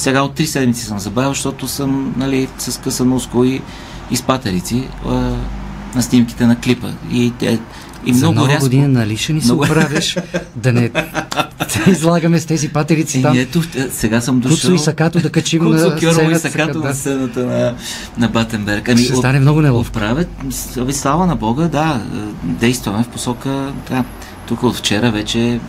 сега 0.02 0.22
от 0.22 0.34
три 0.34 0.46
седмици 0.46 0.84
съм 0.84 0.98
забавил, 0.98 1.30
защото 1.30 1.68
съм 1.68 2.14
нали, 2.16 2.48
с 2.58 2.80
къса 2.80 3.04
мускул 3.04 3.44
и, 3.44 3.62
и 4.10 4.16
с 4.16 4.22
патерици 4.22 4.88
а, 5.06 5.10
на 5.94 6.02
снимките 6.02 6.46
на 6.46 6.56
клипа. 6.56 6.88
И 7.12 7.32
те, 7.38 7.58
и 8.06 8.14
За 8.14 8.18
много 8.18 8.34
нова 8.34 8.48
рязко... 8.48 8.64
година, 8.64 8.88
нали 8.88 9.16
ще 9.16 9.32
ни 9.32 9.40
се 9.40 9.46
Много- 9.46 9.64
оправиш 9.64 10.16
да 10.56 10.72
не 10.72 10.90
се 11.68 11.90
излагаме 11.90 12.40
с 12.40 12.46
тези 12.46 12.68
патерици 12.68 13.18
И 13.18 13.22
там. 13.22 13.38
ето, 13.38 13.62
е, 13.74 13.88
сега 13.90 14.20
съм 14.20 14.40
дошъл... 14.40 14.56
Куцо 14.56 14.74
и 14.74 14.78
сакато 14.78 15.20
да 15.20 15.30
качим 15.30 15.62
Куцо, 15.62 15.88
на 15.90 15.96
Кьорово 15.98 16.30
и. 16.30 16.38
Сакато 16.38 16.80
да. 16.80 16.88
на 16.88 16.94
сцената 16.94 17.46
на, 17.46 17.74
на 18.18 18.28
Батенберг. 18.28 18.88
Ами, 18.88 19.02
Ще 19.02 19.14
стане 19.14 19.40
много 19.40 19.60
неловко. 19.60 19.88
Оправят, 19.88 20.28
слава 20.90 21.26
на 21.26 21.36
Бога, 21.36 21.68
да, 21.68 22.02
е, 22.14 22.18
действаме 22.44 23.04
в 23.04 23.08
посока, 23.08 23.72
да, 23.90 24.04
тук 24.46 24.62
от 24.62 24.76
вчера 24.76 25.10
вече, 25.10 25.60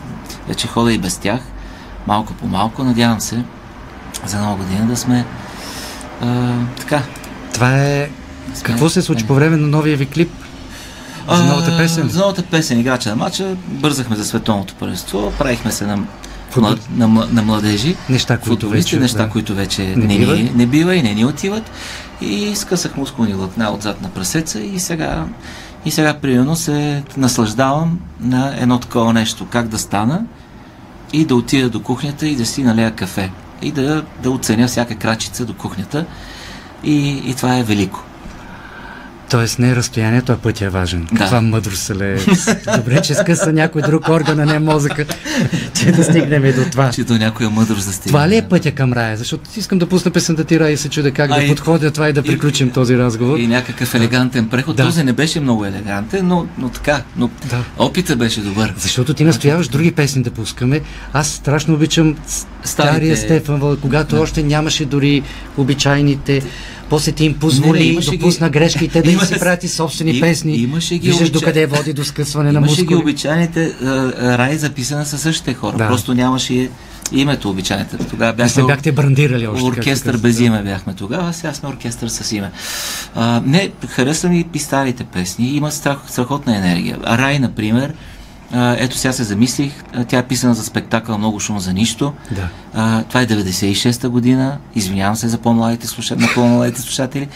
вече 0.48 0.67
хода 0.67 0.93
и 0.93 0.98
без 0.98 1.17
тях, 1.17 1.39
малко 2.08 2.34
по 2.34 2.48
малко, 2.48 2.84
надявам 2.84 3.22
се 3.22 3.43
за 4.25 4.39
нова 4.39 4.55
година 4.55 4.86
да 4.86 4.97
сме 4.97 5.25
а, 6.21 6.51
така. 6.79 7.01
Това 7.53 7.77
е... 7.77 8.09
сме- 8.53 8.63
Какво 8.63 8.89
се 8.89 9.01
случи 9.01 9.27
по 9.27 9.36
време 9.36 9.57
на 9.57 9.67
новия 9.67 9.97
ви 9.97 10.05
клип? 10.05 10.31
За 11.29 11.43
новата 11.45 11.77
песен? 11.77 12.09
За 12.09 12.19
новата 12.19 12.43
песен, 12.43 12.79
играча 12.79 13.09
на 13.09 13.15
матча, 13.15 13.55
бързахме 13.57 14.15
за 14.15 14.25
световното 14.25 14.73
първенство, 14.75 15.33
правихме 15.39 15.71
се 15.71 15.86
на, 15.86 15.95
на, 15.95 16.05
мла- 16.99 17.31
на 17.31 17.41
младежи, 17.41 17.95
Неща, 18.09 18.38
които 18.38 18.69
вече... 18.69 18.99
неща, 18.99 19.17
да. 19.17 19.29
които 19.29 19.55
вече 19.55 19.81
Не 19.81 19.95
не, 20.07 20.17
ни, 20.17 20.51
не 20.55 20.65
бива 20.65 20.95
и 20.95 21.03
не 21.03 21.13
ни 21.13 21.25
отиват. 21.25 21.71
И 22.21 22.55
скъсах 22.55 22.97
мускулни 22.97 23.33
лъкна 23.33 23.71
отзад 23.71 24.01
на 24.01 24.09
прасеца 24.09 24.59
и 24.59 24.79
сега, 24.79 25.25
и 25.86 25.91
сега 25.91 26.13
примерно 26.13 26.55
се 26.55 27.03
наслаждавам 27.17 27.99
на 28.19 28.53
едно 28.57 28.79
такова 28.79 29.13
нещо. 29.13 29.45
Как 29.45 29.67
да 29.67 29.77
стана 29.77 30.21
и 31.13 31.25
да 31.25 31.36
отида 31.36 31.69
до 31.69 31.79
кухнята 31.81 32.27
и 32.27 32.36
да 32.36 32.45
си 32.45 32.63
налея 32.63 32.91
кафе. 32.91 33.29
И 33.63 33.71
да, 33.71 34.06
да 34.23 34.32
оценя 34.32 34.67
всяка 34.67 34.95
крачица 34.95 35.45
до 35.45 35.54
кухнята. 35.54 36.06
И, 36.84 37.30
и 37.30 37.34
това 37.34 37.58
е 37.58 37.63
велико. 37.63 38.04
Тоест 39.34 39.60
не 39.60 39.69
е 39.69 39.76
разстоянието, 39.76 40.32
а 40.32 40.38
пътя 40.38 40.65
е 40.65 40.69
важен. 40.69 41.08
Да. 41.12 41.17
Каква 41.17 41.41
мъдрост 41.41 41.91
лее. 41.91 42.17
Добре, 42.78 43.02
че 43.02 43.13
скъса 43.13 43.54
някой 43.54 43.82
друг 43.82 44.10
орган, 44.10 44.39
а 44.39 44.46
не 44.46 44.60
мозъка, 44.62 45.06
че 45.74 45.91
да 45.91 46.04
стигнем 46.04 46.46
и 46.46 46.54
до 46.54 46.65
това. 46.65 46.89
Че 46.89 47.04
до 47.04 47.17
някоя 47.17 47.50
мъдрост 47.50 47.88
да 47.88 47.93
стигне. 47.93 48.08
Това 48.08 48.30
ли 48.30 48.38
е 48.38 48.41
пътя 48.41 48.72
към 48.72 48.93
рая? 48.93 49.17
Защото 49.17 49.50
искам 49.58 49.80
да 49.80 49.86
пусна 49.88 50.12
песента 50.12 50.43
ти 50.43 50.60
рая 50.60 50.72
и 50.72 50.78
се 50.78 50.89
чудя 50.89 51.12
как 51.12 51.32
А, 51.32 51.36
да 51.36 51.43
и- 51.43 51.48
подходя 51.48 51.91
това 51.91 52.10
и 52.10 52.13
да 52.13 52.19
и- 52.19 52.24
приключим 52.24 52.72
този 52.72 52.98
разговор. 52.98 53.38
И 53.38 53.48
някакъв 53.48 53.96
елегантен 53.96 54.48
преход. 54.48 54.76
Да. 54.76 54.84
Този 54.84 55.04
не 55.04 55.13
беше 55.13 55.39
много 55.39 55.65
елегантен, 55.65 56.28
но, 56.28 56.48
но 56.58 56.69
така. 56.69 57.02
Но 57.17 57.30
Да. 57.46 57.63
опитът 57.78 58.17
беше 58.17 58.41
добър. 58.41 58.74
Защото 58.78 59.13
ти 59.13 59.24
настояваш 59.24 59.67
други 59.67 59.91
песни 59.91 60.24
да 60.24 60.32
пускаме. 60.32 60.82
Аз 61.13 61.28
страшно 61.28 61.74
обичам 61.74 62.15
с- 62.28 62.48
стария 62.63 62.93
Старите- 62.93 63.17
Стефан 63.17 63.78
когато 63.78 64.15
Да. 64.15 64.22
още 64.22 64.43
нямаше 64.43 64.86
дори 64.86 65.24
обичайните. 65.58 66.41
После 66.93 67.12
ти 67.12 67.25
им 67.25 67.34
позволи, 67.34 67.79
Не, 67.88 67.99
не, 68.01 68.17
допусна 68.17 68.47
ги- 68.49 68.51
грешките 68.51 69.01
да 69.01 69.12
им 69.12 69.19
си 69.19 69.39
прати 69.39 69.67
собствени 69.67 70.12
и- 70.12 70.21
песни. 70.21 70.56
имаше 70.56 70.97
ги 70.97 71.08
Виждаш 71.08 71.21
обича- 71.21 71.32
докъде 71.32 71.65
води 71.65 71.93
до 71.93 72.03
скъсване 72.03 72.51
на 72.51 72.58
Имаше 72.60 72.75
ги 72.75 72.82
мускули. 72.84 72.97
обичайните 72.97 73.73
а, 73.84 73.86
а, 73.86 74.38
рай 74.38 74.58
записана 74.58 75.06
със 75.06 75.21
същите 75.21 75.53
хора. 75.53 75.77
Да. 75.77 75.88
Просто 75.88 76.13
нямаше 76.13 76.69
името 77.12 77.49
обичайните. 77.49 77.97
Тогава 77.99 78.34
Не 78.34 78.49
се 78.49 78.56
бяхме 78.56 78.67
бяхте 78.67 78.91
брандирали 78.91 79.47
още. 79.47 79.63
оркестър 79.65 80.17
без 80.17 80.39
име 80.39 80.62
бяхме 80.63 80.93
тогава, 80.93 81.34
сега 81.34 81.53
сме 81.53 81.69
оркестър 81.69 82.08
с 82.08 82.32
име. 82.32 82.51
А, 83.15 83.41
не, 83.45 83.71
харесвам 83.88 84.34
и 84.34 84.45
и 84.53 84.60
старите 84.60 85.03
песни. 85.03 85.47
Има 85.47 85.71
страх, 85.71 85.97
страхотна 86.08 86.58
енергия. 86.58 86.97
Рай, 87.08 87.39
например, 87.39 87.93
а, 88.54 88.76
ето 88.80 88.98
сега 88.98 89.13
се 89.13 89.24
замислих, 89.24 89.74
тя 90.08 90.18
е 90.18 90.28
писана 90.28 90.54
за 90.54 90.63
спектакъл 90.63 91.18
Много 91.18 91.39
шум 91.39 91.60
за 91.60 91.74
нищо. 91.74 92.13
Да. 92.32 92.50
А, 92.74 93.04
това 93.04 93.22
е 93.22 93.28
96-та 93.28 94.10
година. 94.10 94.58
Извинявам 94.76 95.16
се 95.16 95.28
за 95.28 95.38
по-младите 95.38 95.88
слушатели, 95.88 96.26
на 96.26 96.34
по-младите 96.34 96.82
слушатели. 96.82 97.28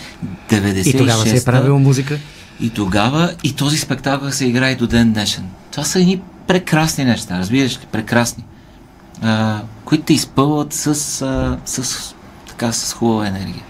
96 0.50 0.88
И 0.90 0.98
тогава 0.98 1.26
се 1.26 1.38
е 1.38 1.44
правила 1.44 1.80
музика. 1.80 2.20
и 2.60 2.70
тогава, 2.70 3.34
и 3.44 3.54
този 3.54 3.78
спектакъл 3.78 4.32
се 4.32 4.46
играе 4.46 4.76
до 4.76 4.88
ден 4.88 5.14
днешен. 5.14 5.44
Това 5.72 5.84
са 5.84 6.00
едни 6.00 6.22
прекрасни 6.48 7.06
неща, 7.06 7.40
разбираш 7.40 7.74
ли? 7.74 7.86
Прекрасни. 7.92 8.44
А, 9.22 9.62
които 9.86 10.04
те 10.04 10.14
изпълват 10.14 10.74
с, 10.74 10.88
а, 11.22 11.58
с, 11.66 12.16
така, 12.48 12.72
с 12.72 12.94
хубава 12.94 13.28
енергия. 13.28 13.64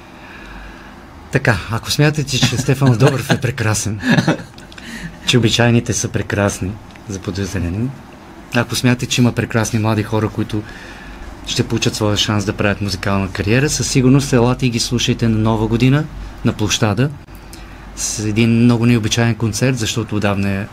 Така, 1.31 1.57
ако 1.71 1.91
смятате, 1.91 2.37
че 2.37 2.57
Стефан 2.57 2.97
Добрев 2.97 3.29
е 3.29 3.41
прекрасен, 3.41 3.99
че 5.25 5.37
обичайните 5.37 5.93
са 5.93 6.07
прекрасни 6.07 6.71
за 7.09 7.19
подозрение, 7.19 7.87
ако 8.55 8.75
смятате, 8.75 9.05
че 9.05 9.21
има 9.21 9.31
прекрасни 9.31 9.79
млади 9.79 10.03
хора, 10.03 10.29
които 10.29 10.63
ще 11.47 11.67
получат 11.67 11.95
своя 11.95 12.17
шанс 12.17 12.45
да 12.45 12.53
правят 12.53 12.81
музикална 12.81 13.31
кариера, 13.31 13.69
със 13.69 13.87
сигурност 13.89 14.33
елате 14.33 14.65
и 14.65 14.69
ги 14.69 14.79
слушайте 14.79 15.27
на 15.27 15.37
нова 15.37 15.67
година 15.67 16.03
на 16.45 16.53
площада 16.53 17.09
с 17.95 18.19
един 18.19 18.63
много 18.63 18.85
необичайен 18.85 19.35
концерт, 19.35 19.77
защото 19.77 20.15
отдавна 20.15 20.49
е- 20.49 20.67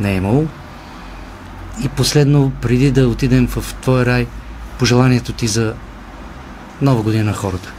не 0.00 0.12
е 0.12 0.16
имало. 0.16 0.46
И 1.84 1.88
последно, 1.88 2.52
преди 2.62 2.90
да 2.90 3.08
отидем 3.08 3.46
в 3.48 3.74
твоя 3.82 4.06
рай, 4.06 4.26
пожеланието 4.78 5.32
ти 5.32 5.46
за 5.46 5.74
нова 6.82 7.02
година 7.02 7.24
на 7.24 7.32
хората. 7.32 7.72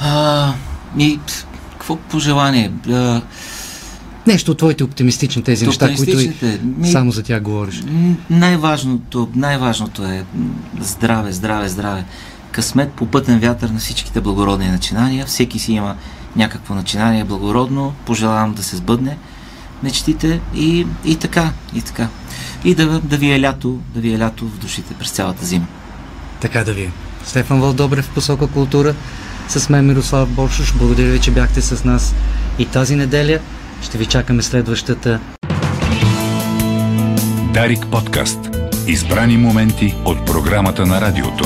А, 0.00 0.52
и 0.98 1.20
какво 1.72 1.96
пожелание? 1.96 2.72
А, 2.88 3.20
Нещо 4.26 4.50
от 4.50 4.58
твоите 4.58 4.84
оптимистични 4.84 5.42
тези 5.42 5.66
неща, 5.66 5.94
които 5.96 6.20
и 6.20 6.32
ми- 6.64 6.90
само 6.90 7.10
за 7.12 7.22
тях 7.22 7.42
говориш. 7.42 7.82
Най-важното, 8.30 9.28
най-важното 9.34 10.04
е 10.04 10.24
здраве, 10.80 11.32
здраве, 11.32 11.68
здраве. 11.68 12.04
Късмет 12.50 12.92
по 12.92 13.06
пътен 13.06 13.38
вятър 13.38 13.68
на 13.68 13.78
всичките 13.78 14.20
благородни 14.20 14.68
начинания. 14.68 15.26
Всеки 15.26 15.58
си 15.58 15.72
има 15.72 15.96
някакво 16.36 16.74
начинание 16.74 17.24
благородно. 17.24 17.92
Пожелавам 18.06 18.54
да 18.54 18.62
се 18.62 18.76
сбъдне 18.76 19.16
мечтите 19.82 20.40
и, 20.54 20.86
и 21.04 21.16
така, 21.16 21.52
и 21.74 21.82
така. 21.82 22.08
И 22.64 22.74
да, 22.74 23.00
да 23.00 23.16
ви 23.16 23.32
е 23.32 23.40
лято, 23.40 23.78
да 23.94 24.00
ви 24.00 24.14
е 24.14 24.18
лято 24.18 24.44
в 24.48 24.58
душите 24.58 24.94
през 24.94 25.10
цялата 25.10 25.46
зима. 25.46 25.66
Така 26.40 26.64
да 26.64 26.72
ви 26.72 26.82
е. 26.82 26.90
Стефан 27.26 27.60
Вълдобрев 27.60 28.10
посока 28.10 28.46
култура. 28.46 28.94
С 29.48 29.68
мен 29.68 29.86
Мирослав 29.86 30.28
Боршуш. 30.28 30.74
Благодаря 30.74 31.10
ви, 31.12 31.20
че 31.20 31.30
бяхте 31.30 31.62
с 31.62 31.84
нас 31.84 32.14
и 32.58 32.64
тази 32.66 32.96
неделя. 32.96 33.38
Ще 33.82 33.98
ви 33.98 34.06
чакаме 34.06 34.42
следващата. 34.42 35.20
Дарик 37.54 37.86
подкаст. 37.90 38.38
Избрани 38.86 39.36
моменти 39.36 39.94
от 40.04 40.26
програмата 40.26 40.86
на 40.86 41.00
радиото. 41.00 41.44